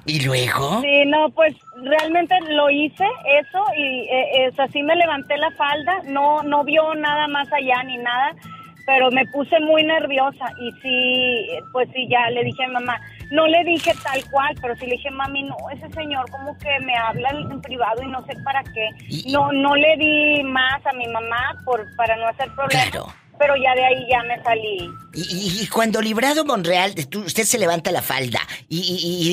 [0.05, 0.81] ¿Y luego?
[0.81, 3.05] Sí, no, pues realmente lo hice
[3.39, 7.83] eso y eh, es así me levanté la falda, no no vio nada más allá
[7.83, 8.33] ni nada,
[8.85, 12.99] pero me puse muy nerviosa y sí, pues sí ya le dije a mi mamá,
[13.31, 16.79] no le dije tal cual, pero sí le dije, mami, no, ese señor como que
[16.85, 18.89] me habla en privado y no sé para qué.
[19.09, 22.89] Y- No no le di más a mi mamá por para no hacer problemas.
[22.89, 23.07] Claro.
[23.41, 24.87] Pero ya de ahí ya me salí.
[25.15, 28.77] Y, y- y cuando Librado Monreal, tú- usted se levanta la falda y,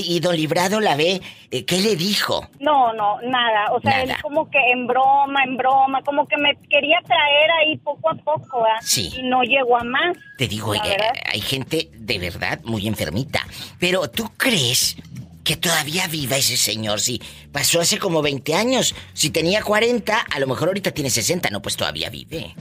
[0.09, 2.49] y- don Librado la ve, eh, ¿qué le dijo?
[2.59, 3.67] No, no, nada.
[3.73, 4.15] O sea, Nada.
[4.15, 8.15] él como que en broma, en broma, como que me quería traer ahí poco a
[8.15, 8.79] poco, ¿verdad?
[8.81, 9.13] Sí.
[9.19, 10.17] Y no llegó a más.
[10.39, 13.47] Te digo, La eh, hay gente de verdad muy enfermita.
[13.79, 14.97] Pero ¿tú crees
[15.45, 17.01] que todavía viva ese señor?
[17.01, 17.21] Si
[17.53, 21.61] pasó hace como 20 años, si tenía 40, a lo mejor ahorita tiene 60, no,
[21.61, 22.55] pues todavía vive.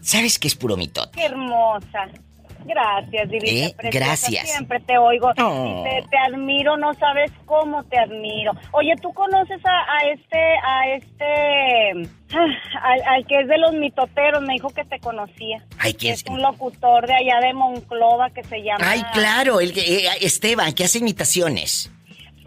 [0.00, 1.18] ¿Sabes que es puro mitote?
[1.18, 2.08] Qué hermosa.
[2.62, 3.68] Gracias, divina.
[3.68, 4.06] Eh, preciosa.
[4.06, 4.50] gracias.
[4.50, 5.30] Siempre te oigo.
[5.38, 5.82] Oh.
[5.82, 8.52] Te, te admiro, no sabes cómo te admiro.
[8.72, 12.10] Oye, ¿tú conoces a, a este, a este,
[12.82, 15.64] Al, al que es de los mitoteros, me dijo que te conocía.
[15.78, 18.84] Ay, ¿quién Es un locutor de allá de Monclova que se llama...
[18.88, 21.90] Ay, claro, el que- eh, Esteban, que hace imitaciones.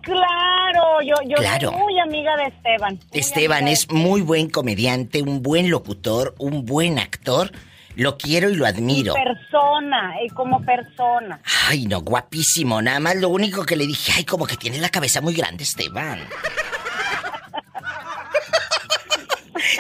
[0.04, 1.70] Claro, yo, yo Claro.
[1.72, 3.00] soy muy amiga de Esteban.
[3.14, 7.52] Esteban es muy buen comediante, un buen locutor, un buen actor.
[7.96, 9.14] Lo quiero y lo admiro.
[9.14, 11.40] persona, y como persona.
[11.68, 12.82] Ay, no, guapísimo.
[12.82, 15.64] Nada más lo único que le dije, ay, como que tiene la cabeza muy grande,
[15.64, 16.20] Esteban.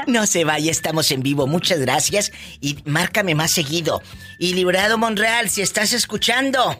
[0.07, 1.45] No se vaya, estamos en vivo.
[1.47, 2.31] Muchas gracias
[2.62, 4.01] y márcame más seguido.
[4.39, 6.79] Y Librado Monreal, si estás escuchando,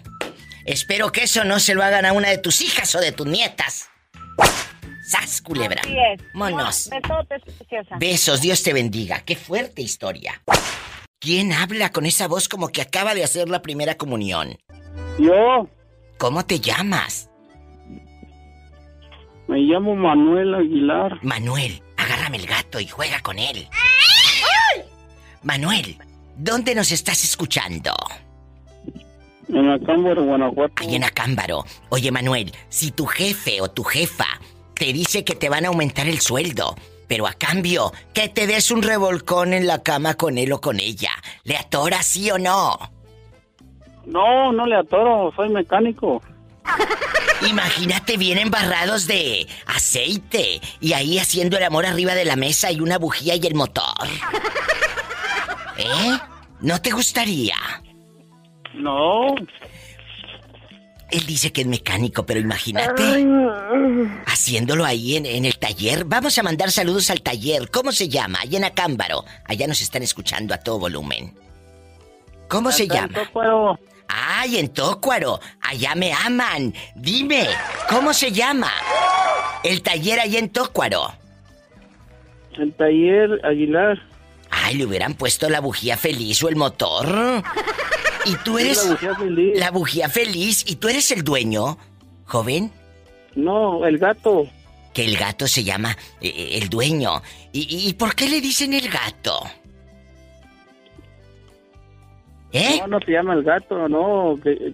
[0.65, 3.28] espero que eso no se lo hagan a una de tus hijas o de tus
[3.28, 3.89] nietas.
[5.06, 5.82] ¡Sas, culebra!
[5.84, 6.21] Así es.
[6.34, 6.89] Monos.
[6.89, 7.95] Besotes, preciosa.
[7.99, 9.21] Besos, Dios te bendiga.
[9.21, 10.41] Qué fuerte historia.
[11.19, 14.58] ¿Quién habla con esa voz como que acaba de hacer la primera comunión?
[15.19, 15.69] Yo
[16.17, 17.30] ¿Cómo te llamas?
[19.47, 21.19] me llamo Manuel Aguilar.
[21.21, 23.67] Manuel, agárrame el gato y juega con él.
[25.43, 25.97] Manuel,
[26.38, 27.93] ¿dónde nos estás escuchando?
[29.49, 30.84] En Acámbaro, Guanajuato.
[30.84, 31.65] Ahí en Acámbaro.
[31.89, 34.27] Oye, Manuel, si tu jefe o tu jefa
[34.73, 36.75] te dice que te van a aumentar el sueldo,
[37.08, 40.79] pero a cambio que te des un revolcón en la cama con él o con
[40.79, 41.12] ella,
[41.43, 42.77] ¿le atoras sí o no?
[44.06, 46.21] No, no le atoro, soy mecánico.
[47.47, 52.79] Imagínate bien embarrados de aceite y ahí haciendo el amor arriba de la mesa y
[52.79, 54.08] una bujía y el motor.
[55.77, 56.17] ¿Eh?
[56.62, 57.56] ¿No te gustaría?
[58.73, 59.36] No,
[61.12, 63.25] Él dice que es mecánico, pero imagínate
[64.25, 66.05] haciéndolo ahí en, en el taller.
[66.05, 67.69] Vamos a mandar saludos al taller.
[67.69, 68.39] ¿Cómo se llama?
[68.41, 69.23] Allá en Acámbaro.
[69.45, 71.33] Allá nos están escuchando a todo volumen.
[72.49, 73.09] ¿Cómo se llama?
[73.33, 75.39] Pero ¡Ay, en Tócuaro!
[75.62, 76.73] Allá me aman.
[76.95, 77.47] Dime,
[77.89, 78.71] ¿cómo se llama?
[79.63, 81.13] El taller allá en Tócuaro.
[82.57, 83.97] el taller Aguilar.
[84.51, 87.43] Ay, le hubieran puesto la bujía feliz o el motor.
[88.25, 89.59] Y tú Es eres la bujía feliz.
[89.59, 91.77] la bujía feliz y tú eres el dueño,
[92.25, 92.71] joven.
[93.36, 94.47] No, el gato.
[94.93, 97.21] Que el gato se llama eh, el dueño.
[97.51, 99.39] ¿Y, y- y por qué le dicen el gato?
[102.51, 102.77] ¿Eh?
[102.81, 104.73] No, no se llama el gato, no, que,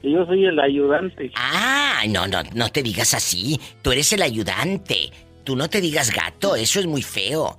[0.00, 1.32] que yo soy el ayudante.
[1.34, 3.60] Ah, no, no, no te digas así.
[3.82, 5.10] Tú eres el ayudante.
[5.42, 7.56] Tú no te digas gato, eso es muy feo.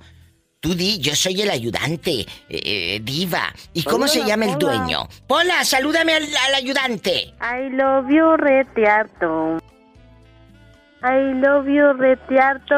[0.60, 3.54] Tú di, yo soy el ayudante, eh, eh, diva.
[3.74, 5.08] ¿Y cómo se Hola, llama el dueño?
[5.28, 7.32] Pola, salúdame al, al ayudante.
[7.40, 9.58] I love you, retearto.
[11.00, 12.74] I love you, retearto.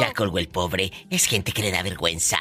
[0.00, 0.90] Ya colgó el pobre.
[1.10, 2.38] Es gente que le da vergüenza.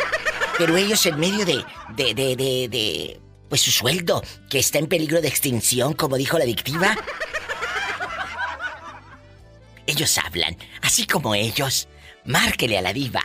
[0.58, 4.88] Pero ellos en medio de, de, de, de, de, pues su sueldo, que está en
[4.88, 6.96] peligro de extinción, como dijo la adictiva.
[9.86, 11.88] Ellos hablan, así como ellos.
[12.24, 13.24] Márquele a la diva.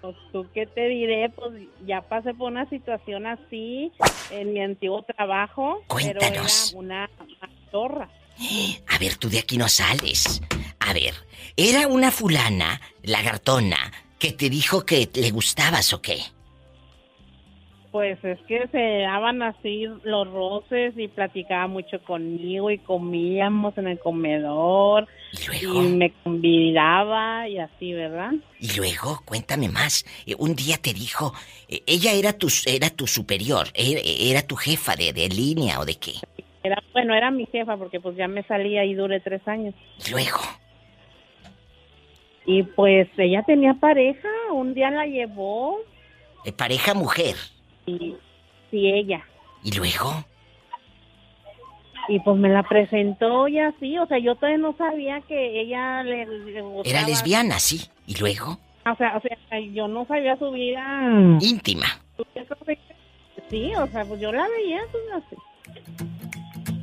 [0.02, 1.52] Pues tú qué te diré, pues
[1.86, 3.92] ya pasé por una situación así
[4.32, 5.84] en mi antiguo trabajo.
[5.86, 6.72] Cuéntanos.
[6.72, 7.10] Pero era una
[7.70, 8.10] zorra.
[8.88, 10.42] A ver, tú de aquí no sales.
[10.80, 11.14] A ver,
[11.56, 16.20] ¿era una fulana, lagartona, que te dijo que le gustabas o qué?
[17.92, 23.88] Pues es que se daban así los roces y platicaba mucho conmigo y comíamos en
[23.88, 25.82] el comedor ¿Y y luego?
[25.84, 28.34] me convidaba y así, ¿verdad?
[28.60, 30.06] Y luego, cuéntame más.
[30.26, 31.34] Eh, un día te dijo,
[31.70, 35.86] eh, ella era tu, era tu superior, era, era tu jefa de, de línea o
[35.86, 36.16] de qué.
[36.66, 39.74] Era, bueno, era mi jefa porque pues ya me salía y duré tres años.
[40.06, 40.40] Y luego,
[42.46, 45.78] Y pues ella tenía pareja, un día la llevó
[46.58, 47.36] pareja mujer.
[47.86, 48.16] y
[48.72, 49.24] sí, ella.
[49.64, 50.26] Y luego,
[52.08, 56.04] y pues me la presentó y así, o sea, yo todavía no sabía que ella
[56.04, 57.00] le, le gustaba.
[57.00, 57.82] Era lesbiana, sí.
[58.06, 58.60] ¿Y luego?
[58.92, 60.84] O sea, o sea, yo no sabía su vida.
[61.42, 61.88] Íntima.
[63.50, 65.36] Sí, o sea, pues yo la veía, pues así.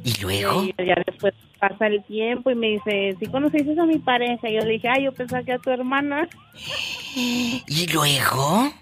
[0.04, 0.64] ¿Y luego?
[0.64, 4.48] Y ya después pasa el tiempo y me dice, ¿sí conociste a mi pareja?
[4.48, 6.28] Y yo le dije, ay, yo pensaba que a tu hermana.
[7.16, 8.72] ¿Y luego?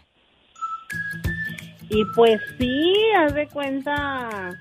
[1.90, 4.58] Y pues sí, haz de cuenta.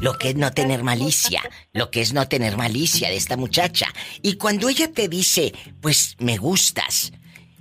[0.00, 1.42] Lo que es no tener malicia,
[1.72, 3.88] lo que es no tener malicia de esta muchacha.
[4.22, 7.12] Y cuando ella te dice, pues me gustas,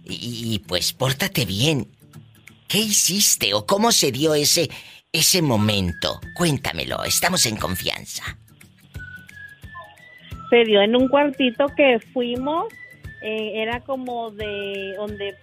[0.05, 1.88] y, y, pues pórtate bien,
[2.67, 4.69] ¿qué hiciste o cómo se dio ese,
[5.13, 6.19] ese momento?
[6.36, 8.23] Cuéntamelo, estamos en confianza.
[10.49, 12.65] Se dio en un cuartito que fuimos,
[13.21, 15.36] eh, era como de donde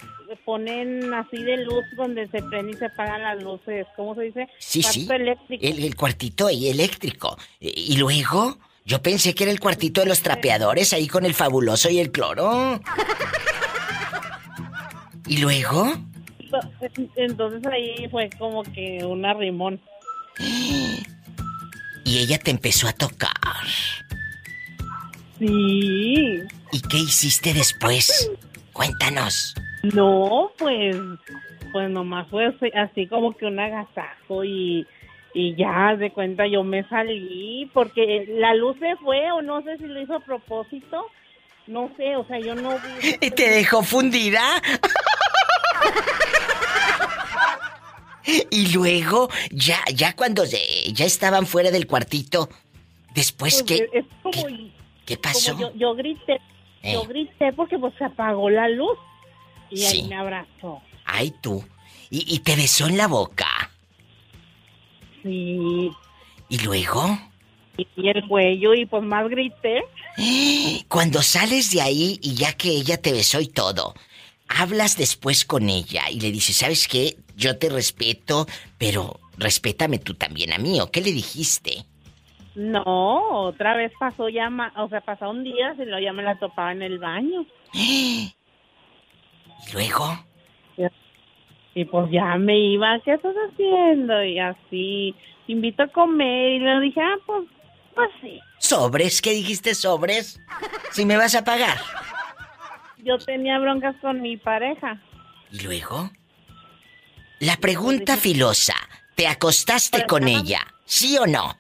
[0.44, 4.48] ponen así de luz donde se prenden y se apagan las luces, ¿cómo se dice?
[4.59, 5.09] Sí, Cuarto sí.
[5.11, 5.66] eléctrico.
[5.66, 7.37] El, el cuartito ahí eléctrico.
[7.59, 11.90] Y luego, yo pensé que era el cuartito de los trapeadores ahí con el fabuloso
[11.90, 12.80] y el cloro.
[15.26, 15.92] ¿Y luego?
[17.16, 19.80] Entonces ahí fue como que un arrimón.
[22.04, 23.30] Y ella te empezó a tocar.
[25.38, 26.42] Sí.
[26.72, 28.30] ¿Y qué hiciste después?
[28.72, 29.54] Cuéntanos.
[29.82, 30.96] No, pues,
[31.72, 34.86] pues nomás fue así, así como que un agasajo y,
[35.32, 39.78] y ya de cuenta yo me salí porque la luz se fue o no sé
[39.78, 41.06] si lo hizo a propósito.
[41.66, 43.16] No sé, o sea, yo no vi.
[43.26, 44.42] ¿Y te dejó fundida?
[48.50, 52.48] y luego, ya, ya cuando ya estaban fuera del cuartito,
[53.14, 53.83] después Pues,
[54.22, 54.70] como- ¿qué,
[55.06, 55.59] qué pasó?
[55.59, 56.40] yo, yo grité,
[56.83, 56.92] Eh.
[56.94, 58.96] yo grité porque pues se apagó la luz
[59.70, 60.00] y Sí.
[60.02, 60.80] ahí me abrazó.
[61.04, 61.64] Ay, tú.
[62.11, 63.70] Y, y te besó en la boca.
[65.22, 65.90] Sí.
[66.48, 67.18] ¿Y luego?
[67.96, 69.83] Y el cuello y pues más grité.
[70.88, 73.94] Cuando sales de ahí y ya que ella te besó y todo,
[74.48, 77.16] hablas después con ella y le dices, ¿sabes qué?
[77.40, 78.44] Yo te respeto,
[78.79, 81.87] pero respétame tú también a mí, ¿o qué le dijiste?
[82.55, 86.38] No, otra vez pasó ya, ma- o sea, pasaron días y luego ya me la
[86.38, 87.46] topaba en el baño.
[87.72, 88.35] ¿Y
[89.72, 90.05] luego?
[91.72, 94.22] Y pues ya me iba, ¿qué estás haciendo?
[94.24, 95.14] Y así,
[95.46, 96.53] te invito a comer.
[96.53, 97.46] Y le dije, ah, pues,
[97.94, 98.40] pues sí.
[98.59, 99.22] ¿Sobres?
[99.22, 100.40] ¿Qué dijiste sobres?
[100.90, 101.79] Si me vas a pagar.
[102.98, 105.00] Yo tenía broncas con mi pareja.
[105.53, 106.11] ¿Y luego?
[107.40, 108.74] La pregunta filosa,
[109.14, 110.61] ¿te acostaste con ella?
[110.85, 111.57] ¿Sí o no?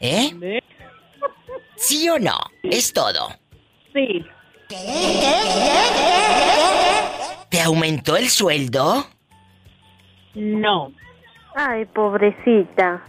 [0.00, 0.62] ¿Eh?
[1.76, 2.38] ¿Sí o no?
[2.62, 3.28] Es todo.
[3.92, 4.24] Sí.
[7.50, 9.06] ¿Te aumentó el sueldo?
[10.32, 10.92] No.
[11.54, 13.04] Ay, pobrecita.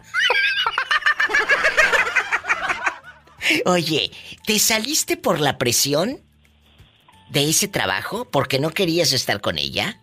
[3.66, 4.12] Oye,
[4.46, 6.27] ¿te saliste por la presión
[7.30, 10.00] de ese trabajo porque no querías estar con ella?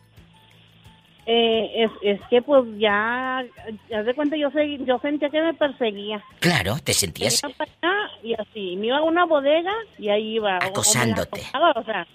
[1.27, 5.55] Eh, es, es que pues ya, haz de cuenta, yo, sé, yo sentía que me
[5.55, 6.23] perseguía.
[6.41, 10.11] Claro, te sentías Me iba para allá y así, me iba a una bodega y
[10.11, 10.59] ahí iba.
[10.59, 11.41] o Acosándote.
[11.41, 12.07] acosaba, o sea.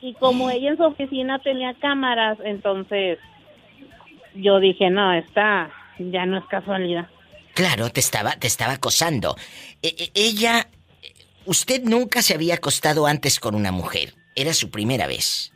[0.00, 3.18] Y como ella en su oficina tenía cámaras, entonces
[4.34, 7.06] yo dije, no, esta ya no es casualidad.
[7.54, 9.36] Claro, te estaba, te estaba acosando.
[9.82, 10.66] E- e- ella,
[11.46, 14.14] usted nunca se había acostado antes con una mujer.
[14.36, 15.52] Era su primera vez.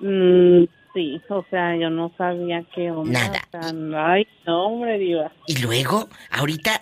[0.00, 3.28] Mm, sí, o sea, yo no sabía qué onda.
[3.28, 3.48] Nada.
[3.52, 5.32] o sea, ay, no, hombre, diva.
[5.46, 6.80] Y luego, ahorita,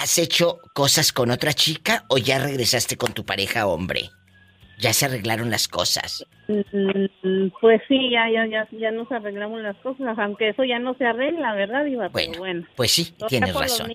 [0.00, 4.10] ¿has hecho cosas con otra chica o ya regresaste con tu pareja hombre?
[4.78, 6.24] Ya se arreglaron las cosas.
[6.48, 10.94] Mm, Pues sí, ya, ya, ya, ya nos arreglamos las cosas, aunque eso ya no
[10.94, 12.08] se arregla, ¿verdad, Diva?
[12.08, 12.66] Bueno, Pero bueno.
[12.76, 13.94] Pues sí, tienes razón.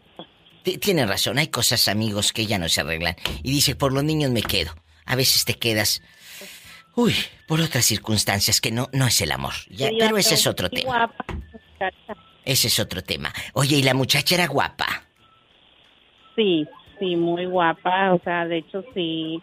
[0.66, 0.74] Niños.
[0.74, 3.16] Ti- Tienes razón, hay cosas, amigos, que ya no se arreglan.
[3.44, 4.74] Y dice, por los niños me quedo.
[5.06, 6.02] A veces te quedas,
[6.96, 7.16] uy,
[7.48, 9.54] por otras circunstancias que no, no es el amor.
[9.70, 10.86] Ya, Sí, pero ese es otro tema.
[10.86, 11.26] guapa.
[12.44, 13.34] Ese es otro tema.
[13.54, 15.04] Oye, ¿y la muchacha era guapa?
[16.36, 16.68] Sí,
[17.00, 19.42] sí, muy guapa, o sea, de hecho sí,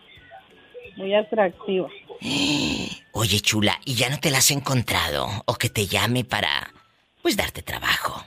[0.96, 1.88] muy atractiva.
[3.12, 5.28] Oye, chula, ¿y ya no te la has encontrado?
[5.46, 6.72] ¿O que te llame para,
[7.22, 8.24] pues, darte trabajo?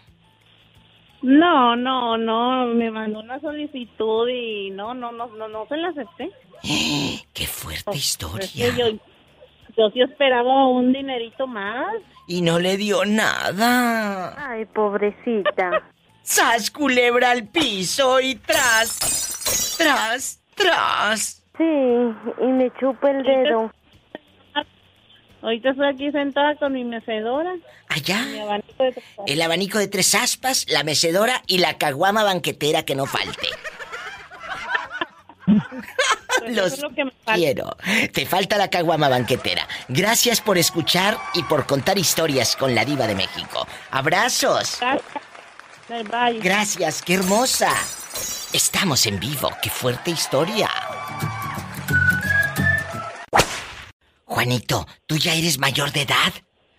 [1.26, 5.90] No, no, no, me mandó una solicitud y no, no, no, no, no se la
[5.90, 6.30] acepté.
[7.34, 8.76] ¡Qué fuerte Es que historia!
[8.78, 9.00] yo,
[9.76, 11.96] yo sí esperaba un dinerito más.
[12.28, 14.36] Y no le dio nada.
[14.38, 15.84] Ay, pobrecita.
[16.22, 19.76] ¡Sas, culebra al piso y tras!
[19.80, 20.44] ¡Tras!
[20.54, 21.44] ¡Tras!
[21.58, 23.72] Sí, y me chupa el dedo.
[25.46, 27.54] Ahorita estoy aquí sentada con mi mecedora.
[27.88, 28.20] Allá.
[28.24, 32.84] Mi abanico de tres El abanico de tres aspas, la mecedora y la caguama banquetera
[32.84, 33.48] que no falte.
[35.46, 37.36] Pues Los es lo que me falta.
[37.36, 37.78] quiero.
[38.12, 39.68] Te falta la caguama banquetera.
[39.88, 43.68] Gracias por escuchar y por contar historias con la diva de México.
[43.92, 44.80] Abrazos.
[46.42, 47.72] Gracias, qué hermosa.
[48.52, 50.72] Estamos en vivo, qué fuerte historia.
[54.26, 56.34] Juanito, ¿tú ya eres mayor de edad?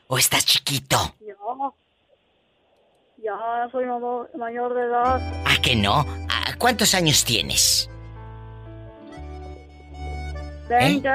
[0.08, 1.14] ¿O estás chiquito?
[1.20, 1.74] Yo.
[3.18, 3.86] Ya soy
[4.36, 5.44] mayor de edad.
[5.46, 6.06] ¿A que no?
[6.28, 7.90] ¿A ¿Cuántos años tienes?
[10.68, 11.08] 20.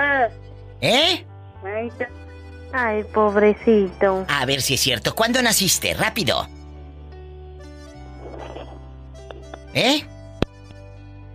[0.81, 1.25] ¿Eh?
[1.63, 2.07] 20.
[2.73, 4.25] Ay, pobrecito.
[4.27, 5.13] A ver si es cierto.
[5.15, 5.93] ¿Cuándo naciste?
[5.93, 6.47] Rápido.
[9.73, 10.05] ¿Eh?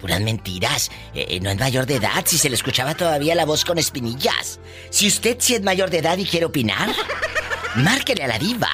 [0.06, 0.88] Puras mentiras.
[1.14, 4.60] Eh, no es mayor de edad si se le escuchaba todavía la voz con espinillas.
[4.88, 6.94] Si usted sí es mayor de edad y quiere opinar,
[7.74, 8.70] márquele a la diva.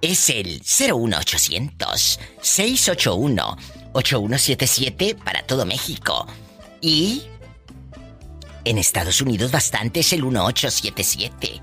[0.00, 3.56] Es el 01800 681
[3.92, 6.26] 8177 para todo México.
[6.80, 7.22] Y
[8.64, 11.62] en Estados Unidos bastante es el 1877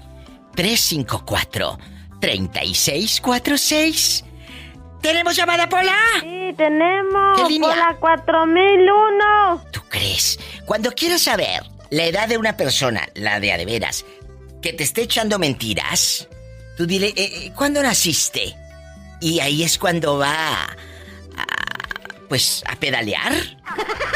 [0.55, 1.78] 354
[2.22, 4.24] 3646.
[5.01, 5.97] ¿Tenemos llamada, Pola?
[6.50, 7.41] Sí, tenemos.
[7.41, 7.70] ¿Qué línea?
[7.70, 9.66] Por la 4001.
[9.72, 10.39] ¿Tú crees?
[10.66, 14.06] Cuando quieras saber la edad de una persona, la de a de veras,
[14.62, 16.28] que te esté echando mentiras,
[16.76, 18.56] tú dile, eh, eh, ¿cuándo naciste?
[19.22, 20.76] Y ahí es cuando va a,
[22.30, 23.34] pues, a pedalear.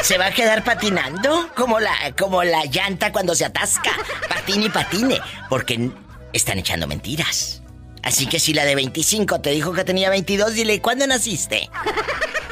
[0.01, 3.91] Se va a quedar patinando como la, como la llanta cuando se atasca.
[4.27, 5.19] Patine y patine.
[5.49, 5.91] Porque
[6.33, 7.62] están echando mentiras.
[8.03, 11.69] Así que si la de 25 te dijo que tenía 22, dile, ¿cuándo naciste?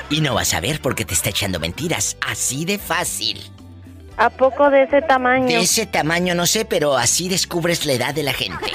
[0.09, 2.17] Y no vas a ver porque te está echando mentiras.
[2.25, 3.41] Así de fácil.
[4.17, 5.47] ¿A poco de ese tamaño?
[5.47, 8.71] De ese tamaño no sé, pero así descubres la edad de la gente.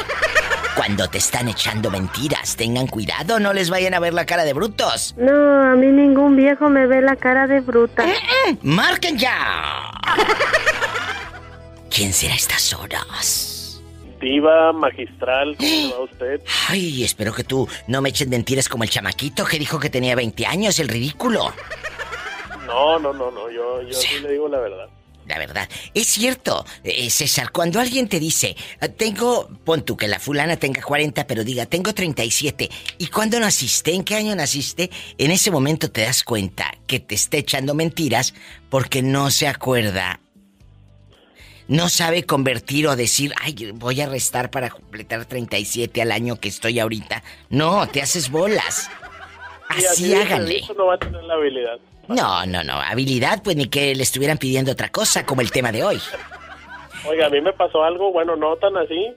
[0.77, 4.53] Cuando te están echando mentiras, tengan cuidado, no les vayan a ver la cara de
[4.53, 5.14] brutos.
[5.16, 8.05] No, a mí ningún viejo me ve la cara de bruta.
[8.62, 9.91] ¡Marquen ya!
[11.91, 13.56] ¿Quién será a estas horas?
[14.21, 16.41] Diva magistral, ¿cómo va usted?
[16.69, 20.14] Ay, espero que tú no me echen mentiras como el chamaquito que dijo que tenía
[20.17, 21.53] 20 años, el ridículo.
[22.67, 24.89] No, no, no, no, yo, yo sí le digo la verdad.
[25.27, 30.07] La verdad, es cierto, eh, César, cuando alguien te dice, "Ah, tengo, pon tú que
[30.07, 33.93] la fulana tenga 40, pero diga, tengo 37, ¿y cuándo naciste?
[33.93, 34.89] ¿En qué año naciste?
[35.19, 38.35] En ese momento te das cuenta que te está echando mentiras
[38.71, 40.21] porque no se acuerda,
[41.69, 46.49] no sabe convertir o decir, ay, voy a restar para completar 37 al año que
[46.49, 47.23] estoy ahorita.
[47.51, 48.91] No, te haces bolas.
[49.69, 50.62] Así de háganle.
[50.77, 51.79] no va a tener la habilidad.
[52.09, 55.73] No, no, no, habilidad pues ni que le estuvieran pidiendo otra cosa como el tema
[55.73, 55.99] de hoy.
[57.09, 59.12] Oiga, a mí me pasó algo, bueno, no tan así,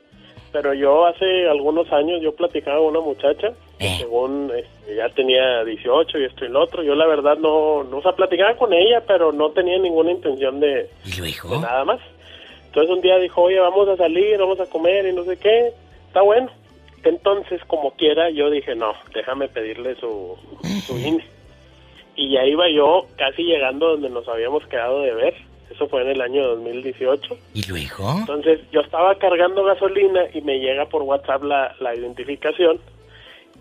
[0.52, 3.98] pero yo hace algunos años yo platicaba con una muchacha Eh.
[4.00, 6.82] según este, ya tenía 18 y esto y lo otro.
[6.84, 10.60] Yo la verdad no, no, o sea, platicaba con ella, pero no tenía ninguna intención
[10.60, 11.62] de, ¿Y de luego?
[11.62, 12.00] nada más.
[12.70, 15.74] Entonces un día dijo, oye, vamos a salir, vamos a comer y no sé qué.
[16.08, 16.50] Está bueno.
[17.04, 20.38] Entonces, como quiera, yo dije, no, déjame pedirle su,
[20.86, 21.26] su INE.
[22.16, 25.34] Y ya iba yo casi llegando donde nos habíamos quedado de ver.
[25.72, 27.38] Eso fue en el año 2018.
[27.56, 28.18] ¿Y luego?
[28.20, 32.80] Entonces yo estaba cargando gasolina y me llega por WhatsApp la, la identificación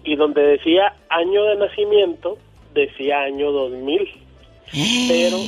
[0.05, 2.37] y donde decía año de nacimiento,
[2.75, 4.09] decía año 2000.
[5.09, 5.39] Pero,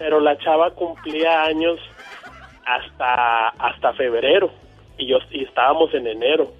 [0.00, 1.78] pero la chava cumplía años
[2.68, 4.50] hasta, hasta febrero
[4.98, 6.52] y, yo, y estábamos en enero.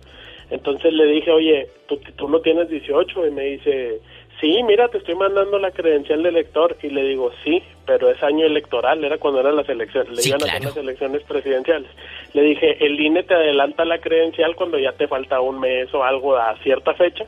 [0.50, 4.00] Entonces le dije, oye, ¿tú, tú no tienes 18 y me dice,
[4.40, 8.22] sí, mira, te estoy mandando la credencial de elector y le digo, sí, pero es
[8.22, 10.56] año electoral, era cuando eran las elecciones, le Sí, iban a claro.
[10.58, 11.90] hacer las elecciones presidenciales.
[12.32, 16.02] Le dije, el INE te adelanta la credencial cuando ya te falta un mes o
[16.02, 17.26] algo a cierta fecha.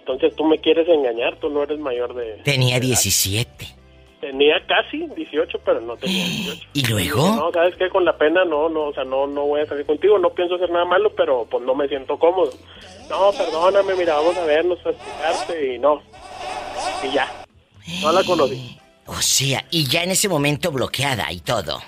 [0.00, 2.38] Entonces tú me quieres engañar, tú no eres mayor de...
[2.42, 2.96] Tenía de edad".
[2.96, 3.66] 17.
[4.20, 6.68] Tenía casi 18, pero no tenía 18.
[6.74, 7.36] ¿Y luego?
[7.36, 7.88] No, ¿sabes qué?
[7.88, 10.56] Con la pena no, no, o sea, no, no voy a salir contigo, no pienso
[10.56, 12.50] hacer nada malo, pero pues no me siento cómodo.
[13.08, 16.02] No, perdóname, mira, vamos a vernos, a explicarte y no.
[17.04, 17.28] Y ya,
[18.02, 18.78] no la conocí.
[19.10, 21.78] O sea, y ya en ese momento bloqueada y todo.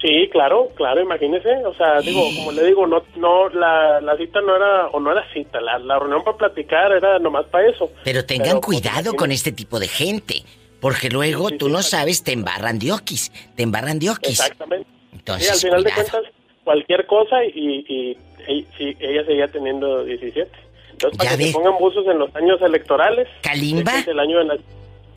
[0.00, 4.40] Sí, claro, claro, imagínese, o sea, digo, como le digo, no, no, la, la cita
[4.40, 7.90] no era, o no era cita, la, la reunión para platicar era nomás para eso.
[8.02, 10.42] Pero tengan Pero, pues, cuidado con este tipo de gente.
[10.80, 13.30] Porque luego Sí, sí, tú sí, no sabes, te embarran de oquis.
[13.54, 14.40] Te embarran de oquis.
[14.40, 14.86] Exactamente.
[15.12, 16.10] Entonces, sí, al final de cuidado.
[16.10, 16.32] cuentas,
[16.64, 18.18] cualquier cosa y, y,
[18.52, 20.50] y- sí, ella seguía teniendo 17.
[20.92, 21.48] Entonces, para Ya que ve.
[21.50, 23.28] se pongan buzos en los años electorales.
[23.42, 23.90] Kalimba.
[23.98, 24.56] este es el año de la...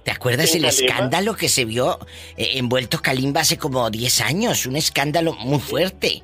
[0.03, 0.69] ¿Te acuerdas el Kalimba.
[0.69, 1.97] escándalo que se vio
[2.35, 4.65] eh, envuelto Kalimba hace como 10 años?
[4.65, 6.21] Un escándalo muy fuerte.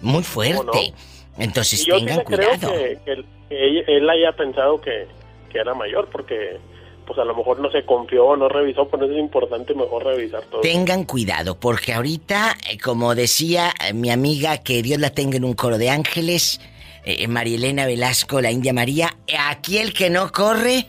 [0.00, 0.92] Muy fuerte.
[1.38, 2.72] Entonces Y yo sí tengan creo cuidado.
[2.72, 5.06] que, que que él- él haya pensado que,
[5.52, 6.58] que era mayor, porque
[7.06, 10.42] pues a lo mejor no se confió, no revisó, por eso es importante mejor revisar
[10.44, 10.60] todo.
[10.60, 15.44] Tengan cuidado, porque ahorita, eh, como decía eh, mi amiga, que Dios la tenga en
[15.44, 16.60] un coro de ángeles,
[17.04, 20.86] eh, Marielena Velasco, la India María, eh, aquí el que no corre,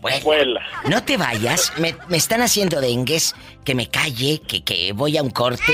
[0.00, 0.20] vuela.
[0.24, 0.66] Vuela.
[0.88, 3.34] No te vayas, me, me están haciendo dengues,
[3.64, 5.72] que me calle, que, que voy a un corte.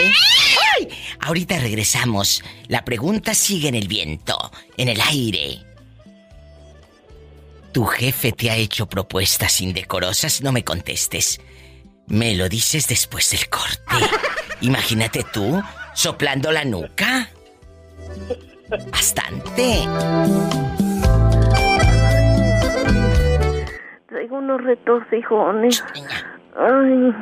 [0.78, 0.88] ¡Ay!
[1.20, 2.42] Ahorita regresamos.
[2.68, 4.36] La pregunta sigue en el viento,
[4.76, 5.71] en el aire.
[7.72, 10.42] ¿Tu jefe te ha hecho propuestas indecorosas?
[10.42, 11.40] No me contestes.
[12.06, 14.04] Me lo dices después del corte.
[14.60, 15.62] Imagínate tú,
[15.94, 17.30] soplando la nuca.
[18.90, 19.88] Bastante.
[24.08, 25.82] Traigo unos retorcijones.
[26.56, 27.14] Ay.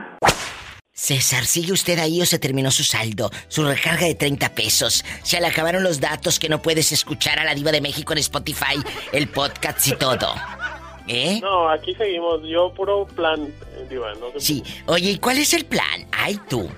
[1.04, 3.30] César, ¿sigue usted ahí o se terminó su saldo?
[3.48, 5.02] Su recarga de 30 pesos.
[5.22, 8.18] Se le acabaron los datos que no puedes escuchar a la Diva de México en
[8.18, 8.76] Spotify,
[9.10, 10.34] el podcast y todo.
[11.08, 11.40] ¿Eh?
[11.40, 14.62] No, aquí seguimos, yo puro plan, eh, Diva, no Sí.
[14.84, 16.06] Oye, ¿y cuál es el plan?
[16.12, 16.68] Ay, tú.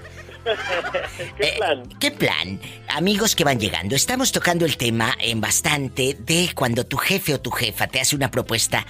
[1.37, 1.83] ¿Qué Eh, plan?
[1.99, 2.61] ¿Qué plan?
[2.91, 7.41] Amigos que van llegando, estamos tocando el tema en bastante de cuando tu jefe o
[7.41, 8.87] tu jefa te hace una propuesta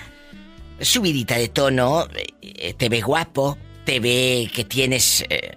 [0.78, 2.06] subidita de tono,
[2.42, 5.24] eh, te ve guapo, te ve que tienes...
[5.28, 5.56] eh,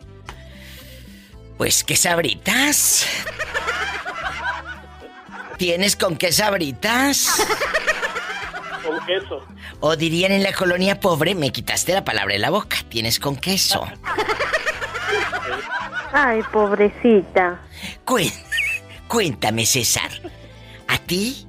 [1.58, 3.06] pues que sabritas.
[5.58, 7.30] ¿Tienes con qué sabritas?
[8.86, 9.46] Con queso.
[9.80, 13.38] O dirían en la colonia pobre, me quitaste la palabra de la boca, tienes con
[13.38, 13.86] queso.
[16.12, 17.62] Ay, pobrecita.
[19.08, 20.10] Cuéntame, César.
[20.88, 21.48] ¿A ti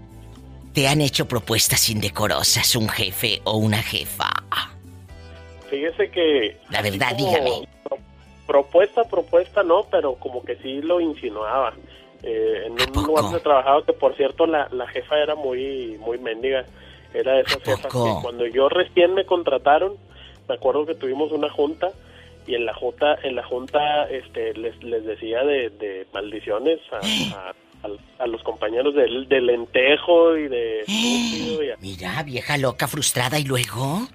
[0.73, 4.31] te han hecho propuestas indecorosas un jefe o una jefa?
[5.71, 6.57] Fíjese que...
[6.71, 7.69] La verdad, como dígame.
[7.85, 7.99] pro-
[8.47, 11.75] Propuesta, propuesta no, pero como que sí lo insinuaba.
[12.23, 16.19] Eh, en un lugar donde trabajaba, que por cierto la, la jefa era muy, muy
[16.19, 16.65] mendiga.
[17.13, 19.95] Era de esas jefas que cuando yo recién me contrataron,
[20.49, 21.91] me acuerdo que tuvimos una junta
[22.47, 26.97] y en la junta, en la junta este, les, les decía de, de maldiciones a,
[27.37, 33.39] a- a- a los compañeros del de lentejo y de y Mira, vieja loca frustrada
[33.41, 34.07] y luego...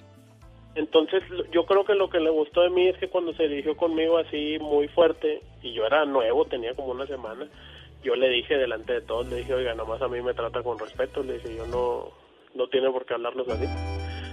[0.76, 3.76] Entonces yo creo que lo que le gustó de mí es que cuando se dirigió
[3.76, 7.48] conmigo así muy fuerte y yo era nuevo, tenía como una semana,
[8.04, 10.80] yo le dije delante de todos, le dije, oiga, nomás a mí me trata con
[10.80, 12.10] respeto, le dije, yo no,
[12.56, 13.66] no tiene por qué hablarnos así.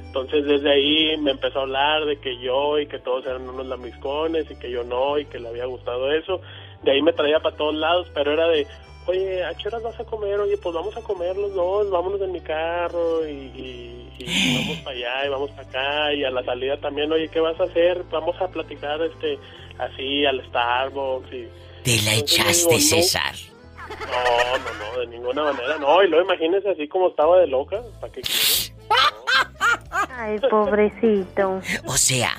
[0.07, 3.67] Entonces desde ahí me empezó a hablar de que yo y que todos eran unos
[3.67, 6.41] lamiscones y que yo no y que le había gustado eso.
[6.83, 8.67] De ahí me traía para todos lados, pero era de,
[9.09, 10.39] oye, ¿a qué horas vas a comer?
[10.41, 14.77] Oye, pues vamos a comer los dos, vámonos en mi carro y, y- y vamos
[14.85, 17.65] para allá y vamos para acá y a la salida también, oye, ¿qué vas a
[17.65, 18.03] hacer?
[18.11, 19.39] Vamos a platicar este
[19.79, 21.49] así al Starbucks y...
[21.85, 22.81] Te la echaste, digo.
[22.81, 23.35] César.
[23.89, 27.81] No, no, no, de ninguna manera, no, y luego imagínese así como estaba de loca,
[28.01, 28.75] ¿para qué quiere?
[30.11, 31.61] Ay, pobrecito.
[31.87, 32.33] O sea,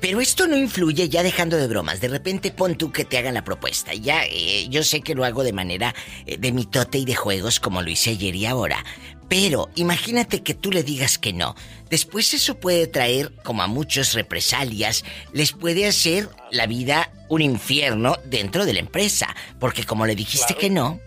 [0.00, 2.00] pero esto no influye ya dejando de bromas.
[2.00, 3.94] De repente pon tú que te hagan la propuesta.
[3.94, 5.94] Ya, eh, yo sé que lo hago de manera
[6.26, 8.84] eh, de mitote y de juegos como lo hice ayer y ahora.
[9.28, 11.54] Pero imagínate que tú le digas que no.
[11.90, 15.04] Después eso puede traer, como a muchos, represalias.
[15.32, 19.36] Les puede hacer la vida un infierno dentro de la empresa.
[19.60, 20.60] Porque como le dijiste Claro.
[20.60, 21.00] que no,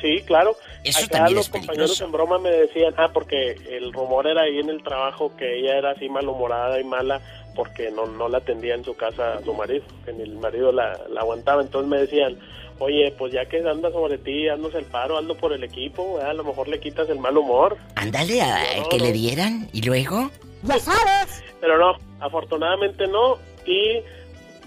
[0.00, 0.56] Sí, claro.
[0.84, 4.42] Eso Acá también los es compañeros en broma me decían, ah, porque el rumor era
[4.42, 7.20] ahí en el trabajo que ella era así malhumorada y mala
[7.56, 10.70] porque no, no la atendía en su casa a su marido, que ni el marido
[10.70, 11.62] la, la aguantaba.
[11.62, 12.38] Entonces me decían,
[12.78, 16.30] oye, pues ya que anda sobre ti, haznos el paro, hazlo por el equipo, ¿verdad?
[16.30, 17.76] a lo mejor le quitas el mal humor.
[17.94, 20.30] ándale a No, que le dieran y luego...
[20.62, 21.42] Ya sabes.
[21.60, 23.38] Pero no, afortunadamente no.
[23.66, 24.00] Y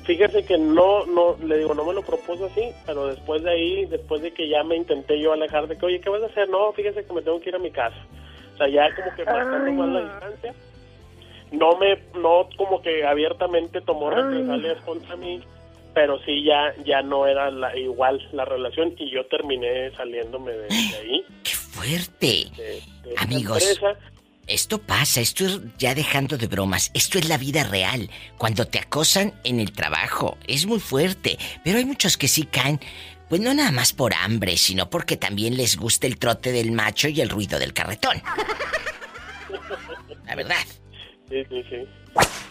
[0.04, 3.86] fíjese que no, no, le digo, no me lo propuso así, pero después de ahí,
[3.86, 6.50] después de que ya me intenté yo alejar de que, oye, ¿qué vas a hacer?
[6.50, 7.98] No, fíjese que me tengo que ir a mi casa.
[8.54, 10.54] O sea, ya como que marcando más la distancia.
[11.52, 15.42] No me, no como que abiertamente tomó represalias contra mí,
[15.96, 20.68] pero sí ya, ya no era la, igual la relación y yo terminé saliéndome de,
[20.68, 21.26] de ahí.
[21.46, 22.28] Fuerte.
[22.56, 22.64] de-
[23.04, 24.00] de esa Amigos, empresa.
[24.46, 28.78] esto pasa, esto es ya dejando de bromas, esto es la vida real, cuando te
[28.80, 32.80] acosan en el trabajo, es muy fuerte, pero hay muchos que sí caen,
[33.28, 37.08] pues no nada más por hambre, sino porque también les gusta el trote del macho
[37.08, 38.22] y el ruido del carretón.
[40.26, 40.58] La verdad.
[41.30, 41.88] Sí, sí, sí.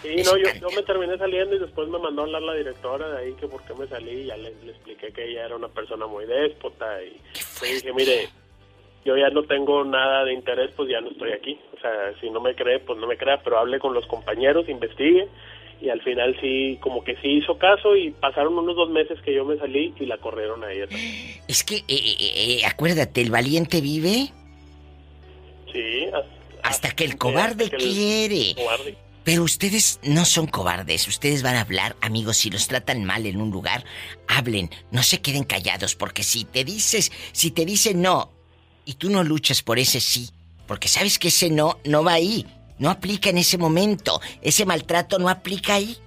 [0.02, 3.08] Sí, no, yo, yo me terminé saliendo y después me mandó a hablar la directora
[3.08, 5.56] de ahí que por qué me salí y ya le, le expliqué que ella era
[5.56, 7.20] una persona muy déspota y
[7.62, 8.28] le dije, mire,
[9.04, 11.58] yo ya no tengo nada de interés, pues ya no estoy aquí.
[11.76, 14.68] O sea, si no me cree, pues no me crea, pero hable con los compañeros,
[14.68, 15.28] investigue
[15.80, 19.34] y al final sí, como que sí hizo caso y pasaron unos dos meses que
[19.34, 20.86] yo me salí y la corrieron a ella.
[20.88, 21.40] también.
[21.46, 24.30] Es que, eh, eh, eh, acuérdate, el valiente vive
[26.68, 28.54] hasta que el cobarde hasta que el quiere.
[28.56, 28.98] cobarde.
[29.24, 33.40] Pero ustedes no son cobardes, ustedes van a hablar, amigos, si los tratan mal en
[33.42, 33.84] un lugar,
[34.26, 38.32] hablen, no se queden callados, porque si te dices, si te dicen no,
[38.86, 40.30] y tú no luchas por ese sí,
[40.66, 42.46] porque sabes que ese no no va ahí,
[42.78, 45.98] no aplica en ese momento, ese maltrato no aplica ahí,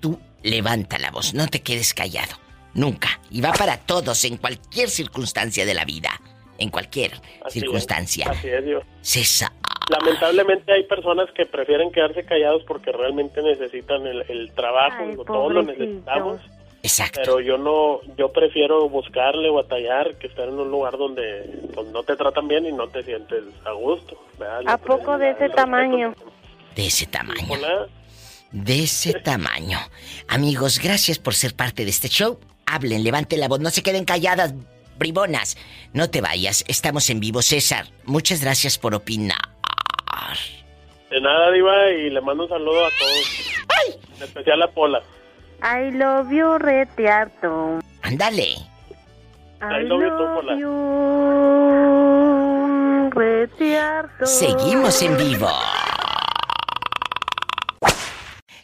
[0.00, 2.38] tú levanta la voz, no te quedes callado,
[2.74, 6.20] nunca, y va para todos en cualquier circunstancia de la vida,
[6.58, 8.28] en cualquier Así es, circunstancia.
[8.28, 8.84] así es, Dios.
[9.00, 9.52] César,
[9.88, 15.24] Lamentablemente hay personas que prefieren quedarse callados porque realmente necesitan el, el trabajo, Ay, digo,
[15.24, 16.40] todos lo necesitamos,
[16.82, 17.20] exacto.
[17.22, 22.02] pero yo no, yo prefiero buscarle, batallar, que estar en un lugar donde pues, no
[22.02, 24.20] te tratan bien y no te sientes a gusto.
[24.38, 24.62] ¿verdad?
[24.66, 26.14] ¿A poco de ese tamaño?
[26.74, 27.46] De ese tamaño.
[27.48, 27.86] Hola.
[28.50, 29.78] de ese tamaño.
[30.26, 32.40] Amigos, gracias por ser parte de este show.
[32.66, 34.52] Hablen, levanten la voz, no se queden calladas,
[34.98, 35.56] bribonas.
[35.92, 37.40] No te vayas, estamos en vivo.
[37.40, 39.45] César, muchas gracias por opinar.
[41.10, 43.46] De nada, Diva, y le mando un saludo a todos.
[44.16, 45.02] En especial a Pola.
[45.62, 47.78] I love you, retearto.
[48.02, 48.56] Ándale.
[49.60, 50.56] I love you too, Pola.
[50.58, 50.70] you,
[53.10, 54.26] retearto.
[54.26, 55.48] Seguimos en vivo.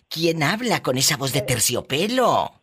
[0.08, 2.61] ¿Quién habla con esa voz de terciopelo?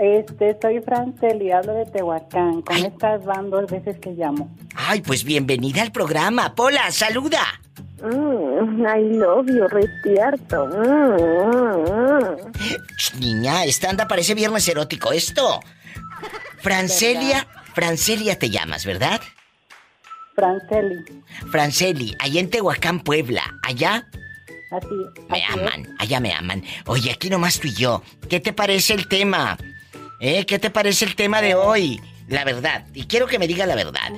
[0.00, 2.62] Este, soy Franceli, hablo de Tehuacán.
[2.62, 4.50] Con estas van dos veces que llamo.
[4.74, 6.54] Ay, pues bienvenida al programa.
[6.54, 7.42] Pola, saluda.
[8.02, 10.68] Mm, I love you, retearto.
[10.68, 12.36] Mm,
[12.96, 15.60] Ch, niña, esta anda parece viernes erótico esto.
[16.62, 19.20] Francelia, Francelia te llamas, ¿verdad?
[20.34, 23.42] Franceli, Franceli, allá en Tehuacán, Puebla.
[23.62, 24.08] Allá
[24.70, 24.88] así,
[25.28, 25.50] me es.
[25.50, 26.64] aman, allá me aman.
[26.86, 28.02] Oye, aquí nomás tú y yo.
[28.30, 29.58] ¿Qué te parece el tema?
[30.20, 30.44] ¿Eh?
[30.44, 32.00] ¿Qué te parece el tema de hoy?
[32.28, 34.12] La verdad, y quiero que me diga la verdad.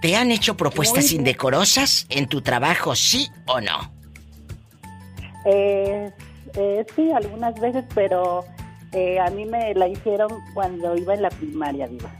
[0.00, 3.90] ¿Te han hecho propuestas Muy indecorosas en tu trabajo, sí o no?
[5.46, 6.12] Eh,
[6.54, 8.44] eh, sí, algunas veces, pero
[8.92, 12.12] eh, a mí me la hicieron cuando iba en la primaria, diva.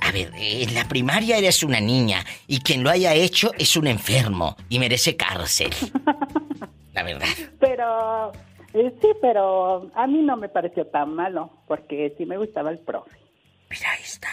[0.00, 3.88] A ver, en la primaria eres una niña y quien lo haya hecho es un
[3.88, 5.74] enfermo y merece cárcel.
[6.92, 7.26] La verdad.
[7.58, 8.32] Pero,
[9.00, 13.16] sí, pero a mí no me pareció tan malo, porque sí me gustaba el profe.
[13.70, 14.28] Mira esta.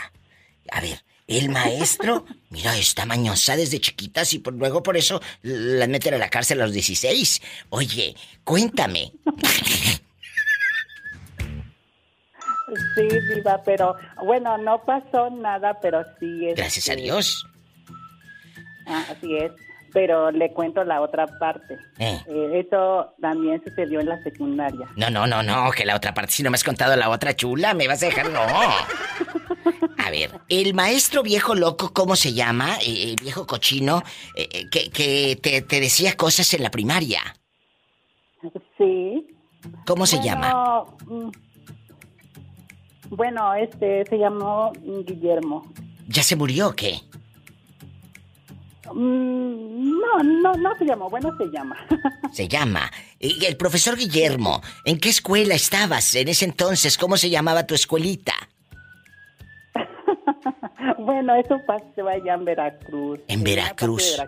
[0.72, 5.88] A ver, el maestro, mira, está mañosa desde chiquitas y por, luego por eso la
[5.88, 7.41] meten a la cárcel a los 16.
[7.70, 9.14] Oye, cuéntame.
[12.96, 16.56] Sí, diva, pero bueno, no pasó nada, pero sí es.
[16.56, 17.46] Gracias a Dios.
[18.88, 19.52] Ah, así es.
[19.94, 21.78] Pero le cuento la otra parte.
[22.00, 22.20] Eh.
[22.28, 24.88] Eh, eso también sucedió en la secundaria.
[24.96, 27.36] No, no, no, no, que la otra parte, si no me has contado la otra
[27.36, 28.39] chula, me vas a dejar, no.
[30.00, 32.78] A ver, el maestro viejo loco, ¿cómo se llama?
[32.86, 34.02] Eh, viejo cochino,
[34.36, 37.22] eh, que, que te, te decía cosas en la primaria.
[38.78, 39.28] Sí.
[39.86, 40.84] ¿Cómo se llama?
[41.06, 41.32] Bueno, mm,
[43.16, 45.72] Bueno, este se llamó Guillermo.
[46.08, 47.00] ¿Ya se murió o qué?
[48.94, 51.10] Mm, No, no, no se llamó.
[51.10, 51.76] Bueno, se llama.
[52.32, 52.91] Se llama.
[53.20, 56.98] Y el profesor Guillermo, ¿en qué escuela estabas en ese entonces?
[56.98, 58.34] ¿Cómo se llamaba tu escuelita?
[60.98, 63.20] bueno, eso pasó allá en Veracruz.
[63.28, 64.20] En Veracruz.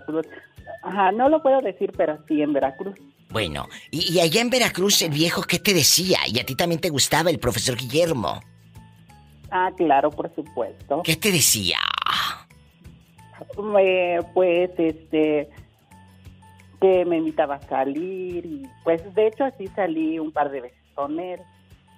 [0.84, 2.96] Ajá, no lo puedo decir, pero sí, en Veracruz.
[3.30, 6.20] Bueno, y, y allá en Veracruz el viejo, ¿qué te decía?
[6.28, 8.40] Y a ti también te gustaba el profesor Guillermo.
[9.52, 11.02] Ah, claro, por supuesto.
[11.04, 11.80] ¿Qué te decía?
[13.80, 15.50] Eh, pues, este,
[16.80, 20.84] que me invitaba a salir y pues de hecho sí salí un par de veces
[20.94, 21.40] con él.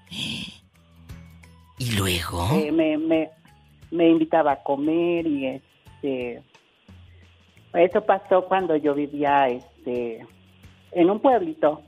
[1.80, 2.48] ¿Y luego?
[2.54, 3.30] Eh, me, me,
[3.92, 6.42] me invitaba a comer y este,
[7.74, 10.26] eso pasó cuando yo vivía, este,
[10.92, 11.82] en un pueblito.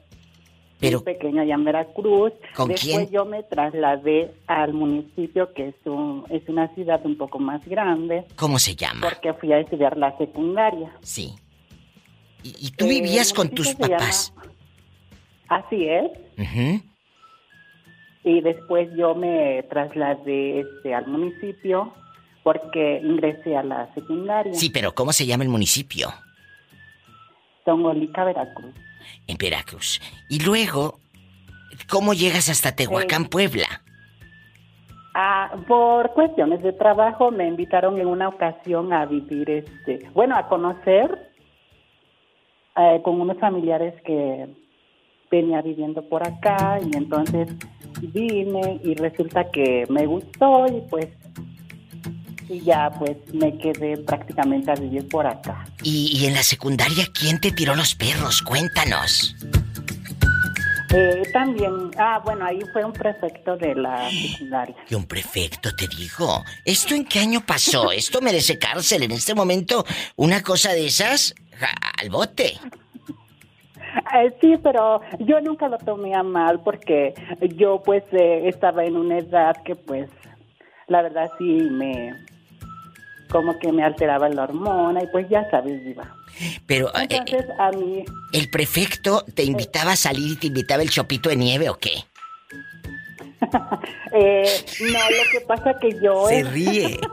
[0.80, 2.32] Pero- pequeño allá en Veracruz.
[2.56, 3.10] ¿Con Después quién?
[3.12, 8.26] yo me trasladé al municipio que es un, es una ciudad un poco más grande
[8.38, 9.02] ¿Cómo se llama?
[9.02, 10.92] porque fui a estudiar la secundaria.
[11.02, 11.36] Sí.
[12.44, 14.34] ¿Y, y tú Eh, vivías con tus papás?
[15.50, 16.12] Así es.
[16.38, 16.82] Ujú.
[18.24, 21.94] Y después yo me trasladé este, al municipio
[22.44, 24.54] porque ingresé a la secundaria.
[24.54, 26.10] Sí, pero ¿cómo se llama el municipio?
[27.66, 28.74] Tongolica, Veracruz.
[29.28, 30.02] En Veracruz.
[30.30, 31.00] Y luego,
[31.90, 33.84] ¿cómo llegas hasta Tehuacán, Puebla?
[35.16, 40.48] Ah, por cuestiones de trabajo me invitaron en una ocasión a vivir, este, bueno, a
[40.48, 41.32] conocer
[42.76, 44.48] eh, con unos familiares que,
[45.30, 47.50] venía viviendo por acá y entonces
[48.02, 51.08] vine y resulta que me gustó y pues
[52.50, 55.66] y ya pues me quedé prácticamente a vivir por acá.
[55.84, 58.42] ¿Y, y en la secundaria quién te tiró los perros?
[58.42, 59.36] Cuéntanos.
[60.92, 64.76] Eh, también, ah, bueno, ahí fue un prefecto de la secundaria.
[64.90, 66.44] Y un prefecto, te digo.
[66.66, 67.92] ¿Esto en qué año pasó?
[67.92, 69.04] Esto merece cárcel.
[69.04, 69.86] En este momento,
[70.16, 71.70] una cosa de esas, ja,
[72.02, 72.58] al bote.
[74.16, 77.14] Eh, sí, pero yo nunca lo tomé a mal porque
[77.56, 80.10] yo pues eh, estaba en una edad que pues
[80.88, 82.14] la verdad sí me
[83.32, 86.16] como que me alteraba la hormona y pues ya sabes, viva.
[86.66, 88.04] Pero eh, Entonces a mí
[88.34, 92.04] el prefecto te invitaba a salir y te invitaba el chopito de nieve o qué?
[94.14, 97.00] eh, no, lo que pasa que yo Se ríe.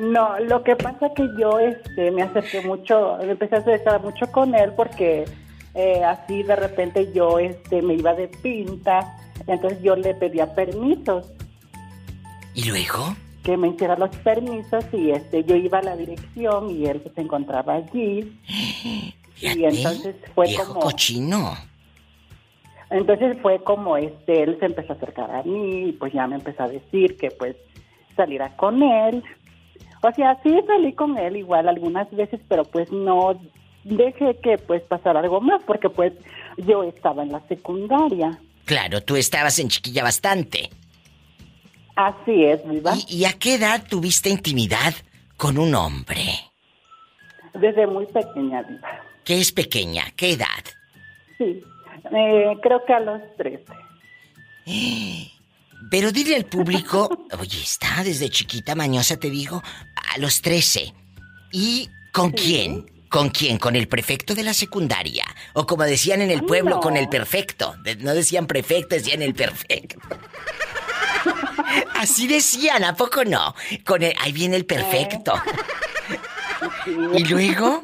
[0.00, 4.54] No, lo que pasa que yo este, me acerqué mucho, empecé a acercar mucho con
[4.54, 5.24] él porque
[5.74, 9.16] eh, así de repente yo este, me iba de pinta,
[9.46, 11.26] entonces yo le pedía permisos,
[12.54, 13.16] ¿Y luego?
[13.44, 17.20] Que me hiciera los permisos y este, yo iba a la dirección y él se
[17.20, 18.32] encontraba allí
[19.40, 20.80] y entonces fue Viejo como...
[20.80, 21.54] cochino.
[22.90, 26.36] Entonces fue como este, él se empezó a acercar a mí y pues ya me
[26.36, 27.54] empezó a decir que pues
[28.16, 29.22] saliera con él.
[30.02, 33.38] O sea, sí salí con él igual algunas veces, pero pues no
[33.84, 36.12] dejé que pues pasara algo más porque pues
[36.58, 38.38] yo estaba en la secundaria.
[38.64, 40.70] Claro, tú estabas en chiquilla bastante.
[41.96, 42.94] Así es, viva.
[43.08, 44.94] ¿Y, y a qué edad tuviste intimidad
[45.36, 46.24] con un hombre?
[47.54, 48.88] Desde muy pequeña, viva.
[49.24, 50.04] ¿Qué es pequeña?
[50.16, 50.64] ¿Qué edad?
[51.38, 51.62] Sí,
[52.14, 53.64] eh, creo que a los 13.
[55.90, 59.62] Pero dile al público, oye, está desde chiquita mañosa, te digo,
[60.14, 60.92] a los 13.
[61.52, 62.90] ¿Y con quién?
[63.08, 63.58] ¿Con quién?
[63.58, 65.24] ¿Con el prefecto de la secundaria?
[65.52, 66.80] O como decían en el pueblo, No.
[66.80, 67.76] con el perfecto.
[68.00, 70.00] No decían prefecto, decían el perfecto.
[71.94, 73.54] Así decían, ¿a poco no?
[73.84, 75.34] Con el, ahí viene el perfecto.
[77.14, 77.80] ¿Y luego?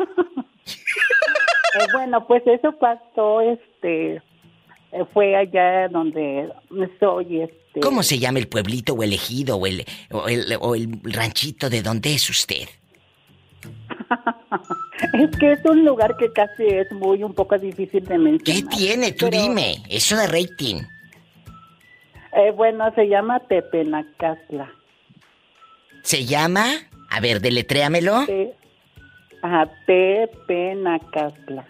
[0.66, 6.53] Eh, bueno, pues eso pasó, este, eh, fue allá donde
[6.99, 7.80] soy, este.
[7.80, 11.70] ¿Cómo se llama el pueblito o el ejido o el, o el, o el ranchito
[11.70, 12.68] de donde es usted?
[15.12, 18.76] Es que es un lugar que casi es muy un poco difícil de ¿Qué mencionar.
[18.76, 19.12] tiene?
[19.12, 19.82] Tú Pero, dime.
[19.88, 20.82] Eso de rating.
[22.32, 24.72] Eh, bueno, se llama Tepenacasla.
[26.02, 26.66] ¿Se llama?
[27.10, 28.24] A ver, deletréamelo.
[28.26, 28.54] Te-
[29.42, 31.66] Ajá, Tepenacasla.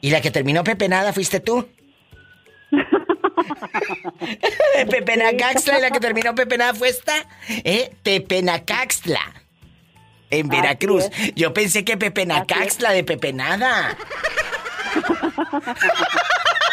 [0.00, 1.68] ¿Y la que terminó pepenada fuiste tú?
[4.90, 7.12] Pepenacaxtla y la que terminó pepenada fue esta.
[7.48, 7.94] ¿Eh?
[8.02, 9.20] Tepenacaxtla.
[10.30, 11.10] En Veracruz.
[11.34, 13.96] Yo pensé que Pepenacaxtla de pepenada.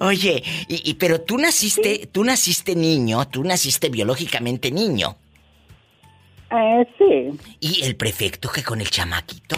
[0.00, 5.16] Oye, y, y- pero tú naciste, tú naciste niño, tú naciste biológicamente niño.
[6.50, 7.38] Eh, sí.
[7.60, 9.56] Y el prefecto que con el chamaquito.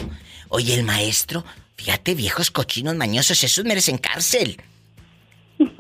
[0.49, 1.45] Oye, el maestro,
[1.77, 4.57] fíjate, viejos cochinos mañosos, esos merecen cárcel.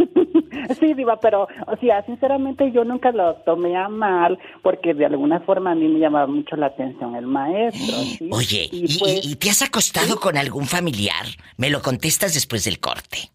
[0.80, 5.38] Sí, Diva, pero, o sea, sinceramente yo nunca lo tomé a mal porque de alguna
[5.40, 7.97] forma a mí me llamaba mucho la atención el maestro.
[8.18, 8.28] ¿sí?
[8.32, 11.24] Oye, ¿y, pues, y- y te has acostado con algún familiar?
[11.57, 13.30] Me lo contestas después del corte.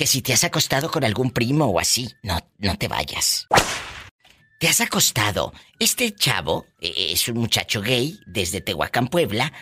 [0.00, 3.46] Que si te has acostado con algún primo o así, no, no te vayas.
[4.58, 5.52] ¿Te has acostado?
[5.78, 9.52] Este chavo eh, es un muchacho gay desde Tehuacán, Puebla.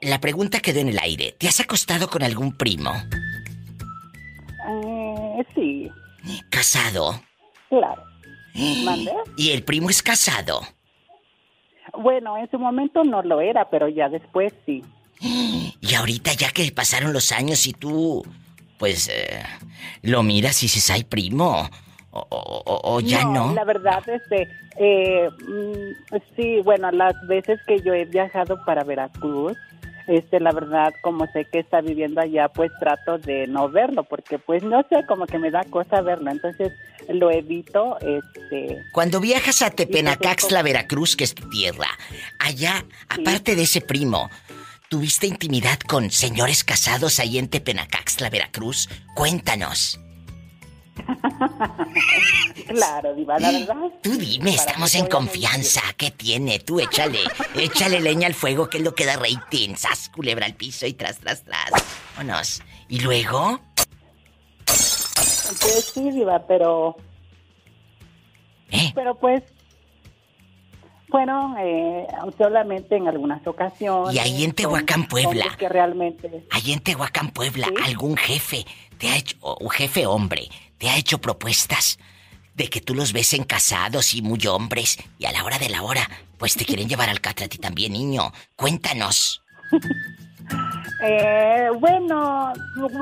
[0.00, 1.36] La pregunta quedó en el aire.
[1.38, 2.94] ¿Te has acostado con algún primo?
[4.70, 5.90] eh, sí,
[6.48, 7.22] ¿Casado?
[7.68, 8.02] claro.
[8.84, 9.12] ¿Mandé?
[9.36, 10.62] ¿Y el primo es casado?
[11.92, 14.82] Bueno, en su momento no lo era, pero ya después sí.
[15.82, 18.24] Y ahorita ya que pasaron los años y tú,
[18.80, 19.42] pues, eh,
[20.02, 21.68] lo miras y dices, ay, primo,
[22.10, 23.52] o, o- o- o ya no.
[23.54, 29.56] La verdad, este, eh, mm, sí, bueno, las veces que yo he viajado para Veracruz,
[30.08, 34.38] este, la verdad, como sé que está viviendo allá, pues trato de no verlo, porque
[34.38, 36.72] pues no sé, como que me da cosa verlo, entonces
[37.10, 41.86] lo evito, este, Cuando viajas a Tepenacaxtla, Veracruz, que es tu tierra,
[42.40, 44.30] allá, aparte de ese primo,
[44.90, 48.88] ¿tuviste intimidad con señores casados ahí en Tepenacaxtla, Veracruz?
[49.14, 50.00] Cuéntanos.
[52.66, 53.76] claro, Diva, la verdad.
[54.02, 55.80] Tú dime, estamos en confianza.
[55.96, 56.58] ¿Qué tiene?
[56.58, 57.20] Tú échale,
[57.54, 59.76] échale leña al fuego, que es lo que da rating.
[59.76, 61.70] Sas, culebra al piso y tras, tras, tras.
[62.16, 62.60] Vámonos.
[62.88, 63.60] ¿Y luego?
[64.66, 66.96] Pues sí, Diva, pero...
[68.72, 68.90] ¿Eh?
[68.92, 69.44] Pero pues...
[71.10, 72.06] fueron eh,
[72.38, 74.14] solamente en algunas ocasiones.
[74.14, 75.44] Y ahí en Tehuacán, Puebla.
[75.58, 76.46] Que realmente.
[76.50, 78.64] Ahí en Tehuacán, Puebla, algún jefe
[78.98, 80.48] te ha hecho, un jefe hombre,
[80.78, 81.98] te ha hecho propuestas
[82.54, 85.70] de que tú los ves en casados y muy hombres y a la hora de
[85.70, 88.32] la hora, pues te quieren llevar al catre a ti también, niño.
[88.56, 89.42] Cuéntanos.
[91.02, 92.52] Eh, bueno,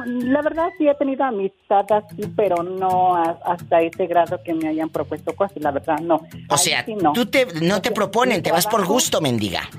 [0.06, 4.68] la verdad sí he tenido amistad así, pero no a- hasta ese grado que me
[4.68, 6.14] hayan propuesto cosas, la verdad no.
[6.16, 7.12] O Ahí sea, sí no.
[7.12, 9.62] tú te, no te sea, proponen, te vas por gusto, mendiga.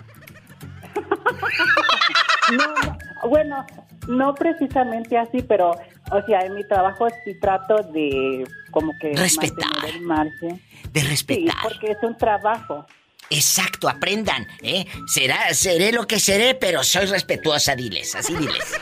[2.52, 3.64] No, no, bueno,
[4.08, 9.70] no precisamente así, pero, o sea, en mi trabajo sí trato de como que Respetar.
[9.94, 10.60] el margen.
[10.92, 11.56] De Sí, respetar.
[11.62, 12.86] porque es un trabajo.
[13.30, 14.86] Exacto, aprendan, ¿eh?
[15.06, 18.74] Será, seré lo que seré, pero soy respetuosa, diles, así diles.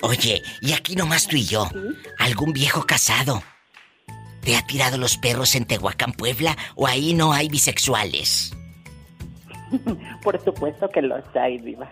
[0.00, 1.68] Oye, y aquí nomás tú y yo,
[2.18, 3.42] ¿algún viejo casado
[4.40, 8.52] te ha tirado los perros en Tehuacán, Puebla, o ahí no hay bisexuales?
[10.22, 11.90] Por supuesto que los hay, Diva.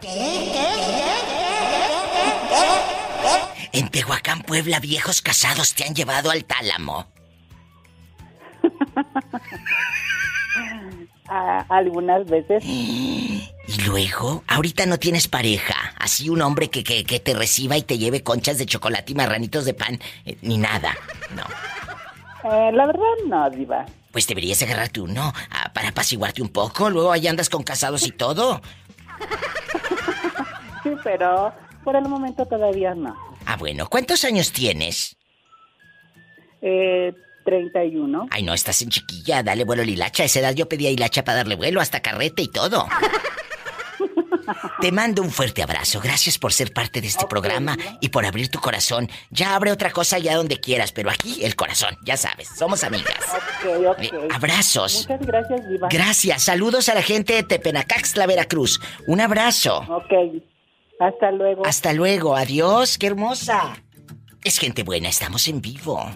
[3.73, 7.12] En Tehuacán, Puebla, viejos casados te han llevado al tálamo.
[11.69, 12.65] Algunas veces.
[13.67, 17.83] Y luego, ahorita no tienes pareja, así un hombre que, que, que te reciba y
[17.83, 20.95] te lleve conchas de chocolate y marranitos de pan, eh, ni nada,
[21.35, 21.45] no.
[22.51, 23.87] Eh, la verdad no, Diva.
[24.13, 28.11] Pues deberías agarrarte uno ah, para apaciguarte un poco, luego ahí andas con casados y
[28.11, 28.61] todo.
[30.83, 31.51] Sí, pero
[31.83, 33.17] por el momento todavía no.
[33.47, 35.17] Ah, bueno, ¿cuántos años tienes?
[36.61, 37.15] Eh,
[37.45, 38.29] 31.
[38.31, 40.23] Ay, no, estás en chiquilla, dale vuelo a la hilacha.
[40.23, 42.87] A esa edad yo pedía hilacha para darle vuelo, hasta carrete y todo.
[44.81, 46.01] Te mando un fuerte abrazo.
[46.01, 49.09] Gracias por ser parte de este programa y por abrir tu corazón.
[49.31, 53.19] Ya abre otra cosa ya donde quieras, pero aquí el corazón, ya sabes, somos amigas.
[53.63, 54.03] Ok, ok.
[54.03, 55.07] Eh, abrazos.
[55.09, 55.89] Muchas gracias, Diva.
[55.91, 58.81] Gracias, saludos a la gente de Tepenacaxtla, Veracruz.
[59.07, 59.79] Un abrazo.
[59.89, 60.43] Ok.
[61.01, 61.67] Hasta luego.
[61.67, 63.77] Hasta luego, adiós, qué hermosa.
[64.43, 66.11] Es gente buena, estamos en vivo.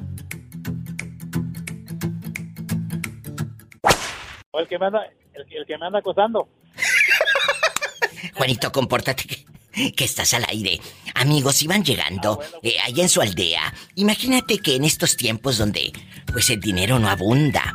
[4.59, 6.49] O el que me anda, el, el que me anda acosando.
[8.35, 10.81] Juanito, compórtate que, que estás al aire.
[11.15, 13.73] Amigos, iban llegando eh, allá en su aldea.
[13.95, 15.93] Imagínate que en estos tiempos donde
[16.33, 17.73] pues el dinero no abunda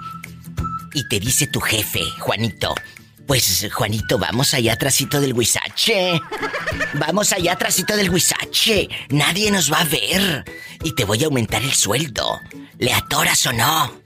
[0.94, 2.76] y te dice tu jefe, Juanito,
[3.26, 6.22] pues Juanito, vamos allá atrásito del huizache.
[6.96, 8.90] Vamos allá atrásito del huizache.
[9.10, 10.44] Nadie nos va a ver.
[10.84, 12.42] Y te voy a aumentar el sueldo.
[12.78, 14.03] ¿Le atoras o no?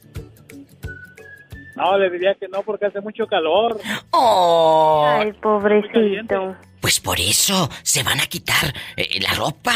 [1.78, 3.80] No, le diría que no porque hace mucho calor.
[4.10, 5.06] ¡Oh!
[5.08, 6.56] Ay, pobrecito.
[6.82, 9.72] Pues por eso se van a quitar eh, la ropa.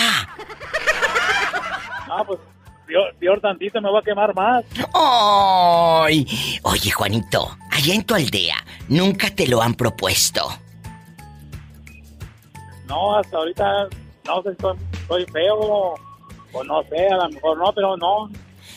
[2.10, 2.39] Ah, pues
[2.88, 4.66] peor, peor tantito me voy a quemar más.
[4.95, 6.26] ¡Ay!
[6.64, 8.56] Oye, Juanito, allá en tu aldea,
[8.89, 10.49] ¿nunca te lo han propuesto?
[12.88, 13.89] No, hasta ahorita
[14.26, 15.95] no sé si estoy, estoy feo
[16.54, 18.28] o no sé, a lo mejor no, pero no.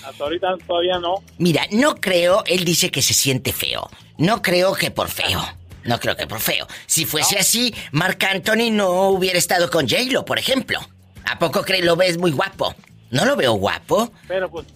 [0.07, 1.17] Hasta ahorita todavía no.
[1.39, 3.89] Mira, no creo, él dice que se siente feo.
[4.19, 5.43] No creo que por feo.
[5.85, 6.67] No creo que por feo.
[6.87, 10.81] Si fuese así, Marc Anthony no hubiera estado con J-Lo, por ejemplo.
[11.27, 12.75] ¿A poco crees lo ves muy guapo?
[13.11, 14.13] ¿No lo veo guapo?
[14.29, 14.67] Pero pues,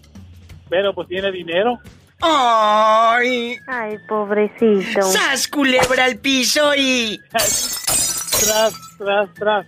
[0.69, 1.79] pero pues tiene dinero.
[2.21, 3.57] ¡Ay!
[3.67, 5.03] Ay, pobrecito.
[5.03, 7.19] ¡Sas, culebra al piso y...
[7.31, 9.67] Tras, tras, tras.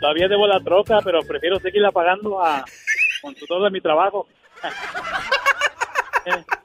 [0.00, 2.64] Todavía debo la troca, pero prefiero seguirla pagando a,
[3.20, 4.26] con todo de mi trabajo.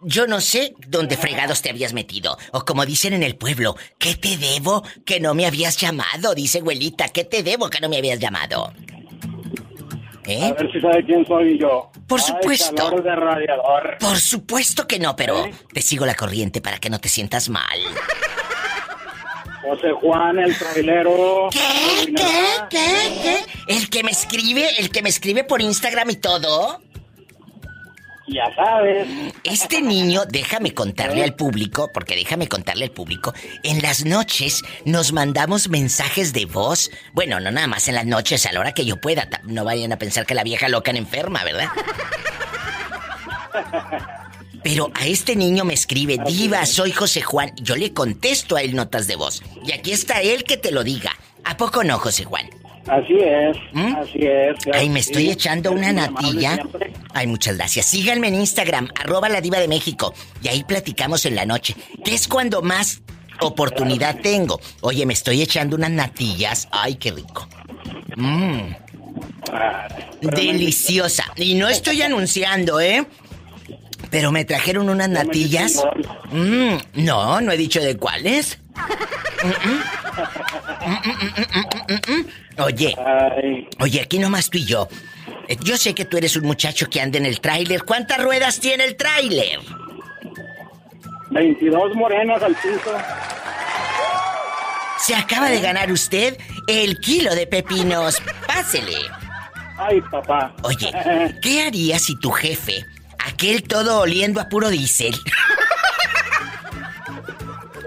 [0.00, 2.38] Yo no sé dónde fregados te habías metido.
[2.52, 6.34] O como dicen en el pueblo, ¿qué te debo que no me habías llamado?
[6.36, 8.72] Dice abuelita, ¿qué te debo que no me habías llamado?
[10.24, 10.44] ¿Eh?
[10.44, 11.90] A ver si sabe quién soy yo.
[12.06, 12.74] Por Ay, supuesto.
[12.76, 13.96] calor de radiador.
[13.98, 17.80] Por supuesto que no, pero te sigo la corriente para que no te sientas mal.
[19.62, 21.48] José Juan, el trailero.
[21.50, 22.12] ¿Qué?
[22.14, 22.24] ¿Qué?
[22.70, 23.18] ¿Qué?
[23.22, 23.44] ¿Qué?
[23.68, 26.80] El que me escribe, el que me escribe por Instagram y todo.
[28.28, 29.08] Ya sabes.
[29.42, 33.32] Este niño, déjame contarle al público, porque déjame contarle al público,
[33.62, 36.90] en las noches nos mandamos mensajes de voz.
[37.14, 39.28] Bueno, no nada más en las noches, a la hora que yo pueda.
[39.44, 41.68] No vayan a pensar que la vieja loca en enferma, ¿verdad?
[44.68, 47.52] Pero a este niño me escribe, Diva, soy José Juan.
[47.56, 49.42] Yo le contesto a él notas de voz.
[49.64, 51.10] Y aquí está él que te lo diga.
[51.44, 52.50] ¿A poco no, José Juan?
[52.86, 53.56] Así es,
[53.96, 54.62] así es.
[54.62, 55.30] claro Ay, me que estoy sí.
[55.30, 56.58] echando una natilla.
[57.14, 57.86] Ay, muchas gracias.
[57.86, 60.12] Síganme en Instagram, arroba la diva de México.
[60.42, 61.74] Y ahí platicamos en la noche.
[62.04, 63.00] ¿Qué es cuando más
[63.40, 64.60] oportunidad tengo?
[64.82, 66.68] Oye, me estoy echando unas natillas.
[66.72, 67.48] Ay, qué rico.
[68.16, 68.74] Mmm.
[70.20, 71.24] Deliciosa.
[71.36, 73.06] Y no estoy anunciando, ¿eh?
[74.10, 75.82] Pero me trajeron unas natillas.
[76.30, 78.58] Mm, no, no he dicho de cuáles.
[82.58, 82.96] Oye,
[83.80, 84.88] oye, aquí nomás tú y yo.
[85.48, 87.84] Eh, Yo sé que tú eres un muchacho que anda en el tráiler.
[87.84, 89.60] ¿Cuántas ruedas tiene el tráiler?
[91.30, 92.92] 22 morenas al piso.
[94.98, 96.36] Se acaba de ganar usted
[96.66, 98.20] el kilo de pepinos.
[98.46, 98.96] Pásele.
[99.78, 100.54] Ay, papá.
[100.62, 100.90] Oye,
[101.42, 102.84] ¿qué harías si tu jefe,
[103.18, 105.14] aquel todo oliendo a puro diésel,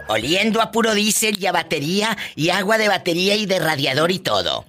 [0.07, 4.19] oliendo a puro diésel y a batería y agua de batería y de radiador y
[4.19, 4.65] todo,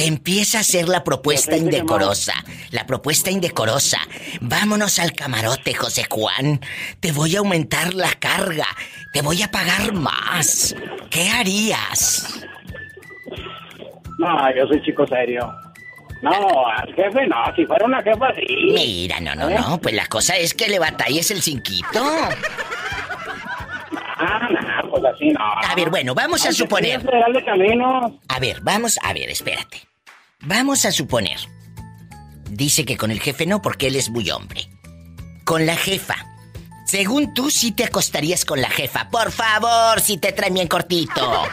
[0.00, 2.32] te empieza a hacer la propuesta indecorosa,
[2.70, 3.98] la propuesta indecorosa.
[4.40, 6.60] Vámonos al camarote, José Juan.
[7.00, 8.66] Te voy a aumentar la carga.
[9.12, 10.74] Te voy a pagar más.
[11.10, 12.40] ¿Qué harías?
[14.18, 15.52] No, yo soy chico serio.
[16.22, 18.72] No, al jefe no, si fuera una jefa sí.
[18.74, 22.04] Mira, no, no, no, pues la cosa es que le batalles el cinquito.
[24.22, 25.40] Ah, no, pues así no.
[25.40, 27.00] A ver, bueno, vamos a suponer.
[27.02, 28.20] de camino.
[28.28, 29.80] A ver, vamos, a ver, espérate.
[30.42, 31.38] Vamos a suponer.
[32.50, 34.68] Dice que con el jefe no, porque él es muy hombre.
[35.44, 36.16] Con la jefa.
[36.84, 39.08] Según tú, sí te acostarías con la jefa.
[39.10, 41.44] Por favor, si te traen bien cortito.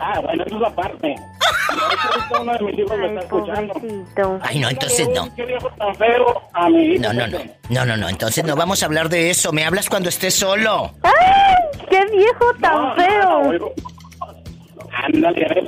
[0.00, 1.06] Ah, bueno, eso es aparte.
[1.08, 4.40] De hecho, ahorita uno de mis hijos me está escuchando.
[4.42, 5.34] Ay, no, entonces no.
[5.34, 7.02] Qué viejo tan feo a mi hijo.
[7.02, 7.38] No, no, no.
[7.68, 8.08] No, no, no.
[8.08, 9.52] Entonces no vamos a hablar de eso.
[9.52, 10.92] Me hablas cuando estés solo.
[11.02, 11.56] ¡Ay!
[11.90, 13.52] ¡Qué viejo tan feo!
[13.52, 13.97] No.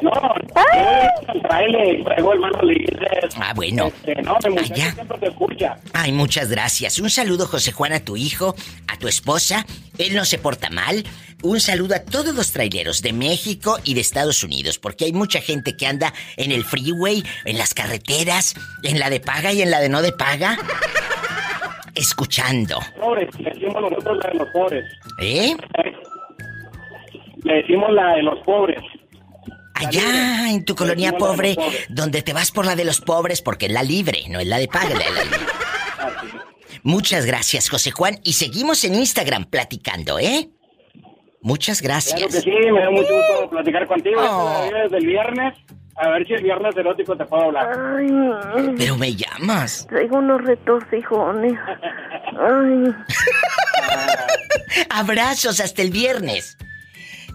[0.02, 3.34] Yo el trailer y luego hermano le dices.
[3.36, 3.86] Ah, bueno.
[3.86, 5.76] Este, no, siempre te escucha.
[5.92, 6.98] Ay, muchas gracias.
[6.98, 8.54] Un saludo, José Juan, a tu hijo,
[8.88, 9.64] a tu esposa.
[9.98, 11.04] Él no se porta mal.
[11.42, 15.40] Un saludo a todos los traileros de México y de Estados Unidos, porque hay mucha
[15.40, 19.70] gente que anda en el freeway, en las carreteras, en la de paga y en
[19.70, 20.58] la de no de paga,
[21.94, 22.78] escuchando.
[23.00, 24.84] Pobres, le decimos nosotros la de los pobres.
[25.22, 25.56] ¿Eh?
[27.42, 28.82] Le decimos la de los pobres.
[29.86, 31.56] Allá en tu colonia pobre,
[31.88, 34.58] donde te vas por la de los pobres, porque es la libre, no es la
[34.58, 35.38] de paga, la de la libre.
[36.82, 40.50] Muchas gracias, José Juan, y seguimos en Instagram platicando, ¿eh?
[41.42, 42.16] Muchas gracias.
[42.18, 44.20] Claro que sí, me da mucho gusto platicar contigo.
[44.20, 44.68] Oh.
[44.82, 45.54] Desde el viernes.
[45.96, 47.78] A ver si el viernes erótico te puedo hablar.
[47.98, 49.86] Ay, Pero me llamas.
[49.88, 51.52] traigo unos retorcijones.
[52.38, 52.94] Ay.
[54.90, 56.56] Abrazos hasta el viernes.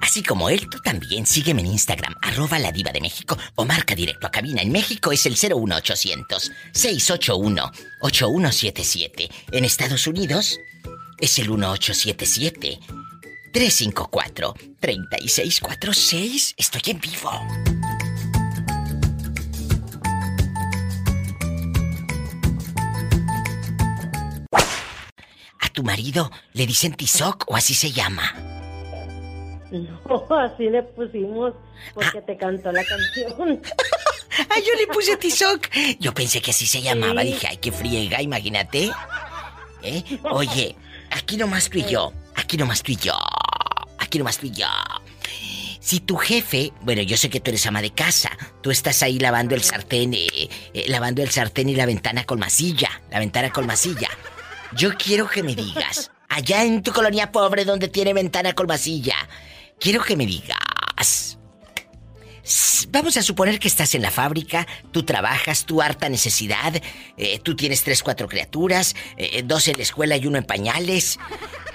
[0.02, 3.96] Así como él, tú también sígueme en Instagram, arroba la diva de México o marca
[3.96, 4.62] directo a cabina.
[4.62, 7.72] En México es el 01800 681
[8.02, 9.30] 8177.
[9.52, 10.60] En Estados Unidos
[11.20, 12.80] es el 1877
[13.52, 16.56] 354 3646.
[16.58, 17.32] Estoy en vivo.
[25.60, 28.55] ¿A tu marido le dicen Tizoc o así se llama?
[30.08, 31.54] No, así le pusimos
[31.94, 33.62] porque te cantó la canción.
[34.50, 35.70] ¡Ay, yo le puse Tizoc!
[36.00, 37.22] Yo pensé que así se llamaba.
[37.22, 37.28] Sí.
[37.28, 38.92] Dije, ay, qué friega, imagínate.
[39.82, 40.04] ¿Eh?
[40.24, 40.76] Oye,
[41.12, 42.12] aquí nomás tú y yo.
[42.36, 43.14] Aquí nomás tú y yo.
[44.00, 44.68] Aquí nomás tú y yo.
[45.80, 49.20] Si tu jefe, bueno, yo sé que tú eres ama de casa, tú estás ahí
[49.20, 50.28] lavando el sartén, eh,
[50.74, 54.10] eh, lavando el sartén y la ventana con masilla, la ventana con masilla.
[54.76, 59.16] Yo quiero que me digas, allá en tu colonia pobre donde tiene ventana con masilla,
[59.86, 61.38] quiero que me digas.
[62.90, 66.74] Vamos a suponer que estás en la fábrica, tú trabajas, tu harta necesidad,
[67.18, 71.20] eh, tú tienes tres, cuatro criaturas, eh, dos en la escuela y uno en pañales.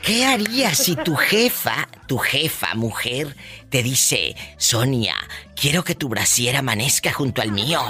[0.02, 3.36] ¿Qué harías si tu jefa, tu jefa, mujer,
[3.68, 5.14] te dice, Sonia,
[5.54, 7.80] quiero que tu brasier amanezca junto al mío?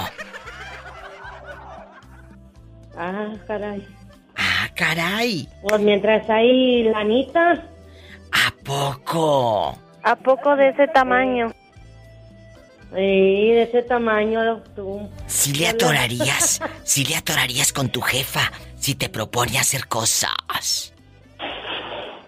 [2.95, 3.87] Ah, caray.
[4.35, 5.47] Ah, caray.
[5.63, 7.67] Pues mientras hay lanita.
[8.33, 9.79] ¿A poco?
[10.03, 11.53] ¿A poco de ese tamaño?
[12.89, 15.09] Sí, de ese tamaño tú.
[15.27, 20.93] Si le atorarías, si le atorarías con tu jefa, si te propone hacer cosas.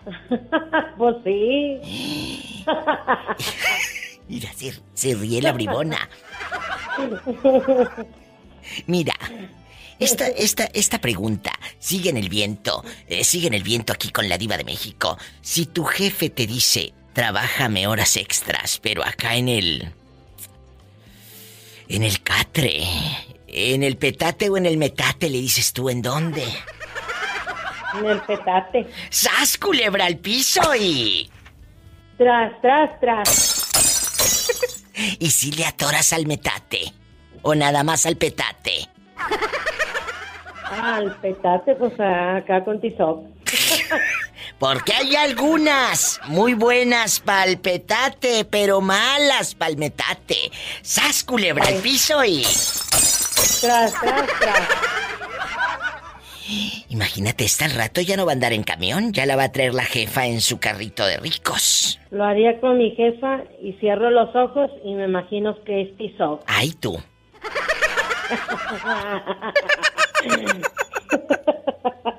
[0.98, 2.64] pues sí.
[4.30, 6.10] Mira, se, se ríe la bribona.
[8.88, 9.14] Mira,
[10.00, 14.30] esta, esta, esta pregunta sigue en el viento, eh, sigue en el viento aquí con
[14.30, 15.18] la diva de México.
[15.42, 19.94] Si tu jefe te dice, trabájame horas extras, pero acá en el...
[21.90, 22.82] En el catre,
[23.48, 26.44] en el petate o en el metate, le dices tú, ¿en dónde?
[27.94, 28.88] En el petate.
[29.10, 31.30] ¡Sas, culebra al piso y...
[32.18, 33.64] Tras, tras, tras.
[35.20, 36.94] ¿Y si le atoras al metate?
[37.42, 38.88] ¿O nada más al petate?
[40.64, 43.26] Al petate, pues acá con Tizoc.
[44.64, 50.38] Porque hay algunas muy buenas pa'l petate, pero malas pa'l metate.
[50.82, 52.44] ¡Sas, culebra al piso y...
[53.60, 54.70] Tras, tras, tras.
[56.88, 59.52] Imagínate, esta al rato ya no va a andar en camión, ya la va a
[59.52, 62.00] traer la jefa en su carrito de ricos.
[62.12, 66.42] Lo haría con mi jefa y cierro los ojos y me imagino que es Tizoc.
[66.48, 67.04] Ay, tú.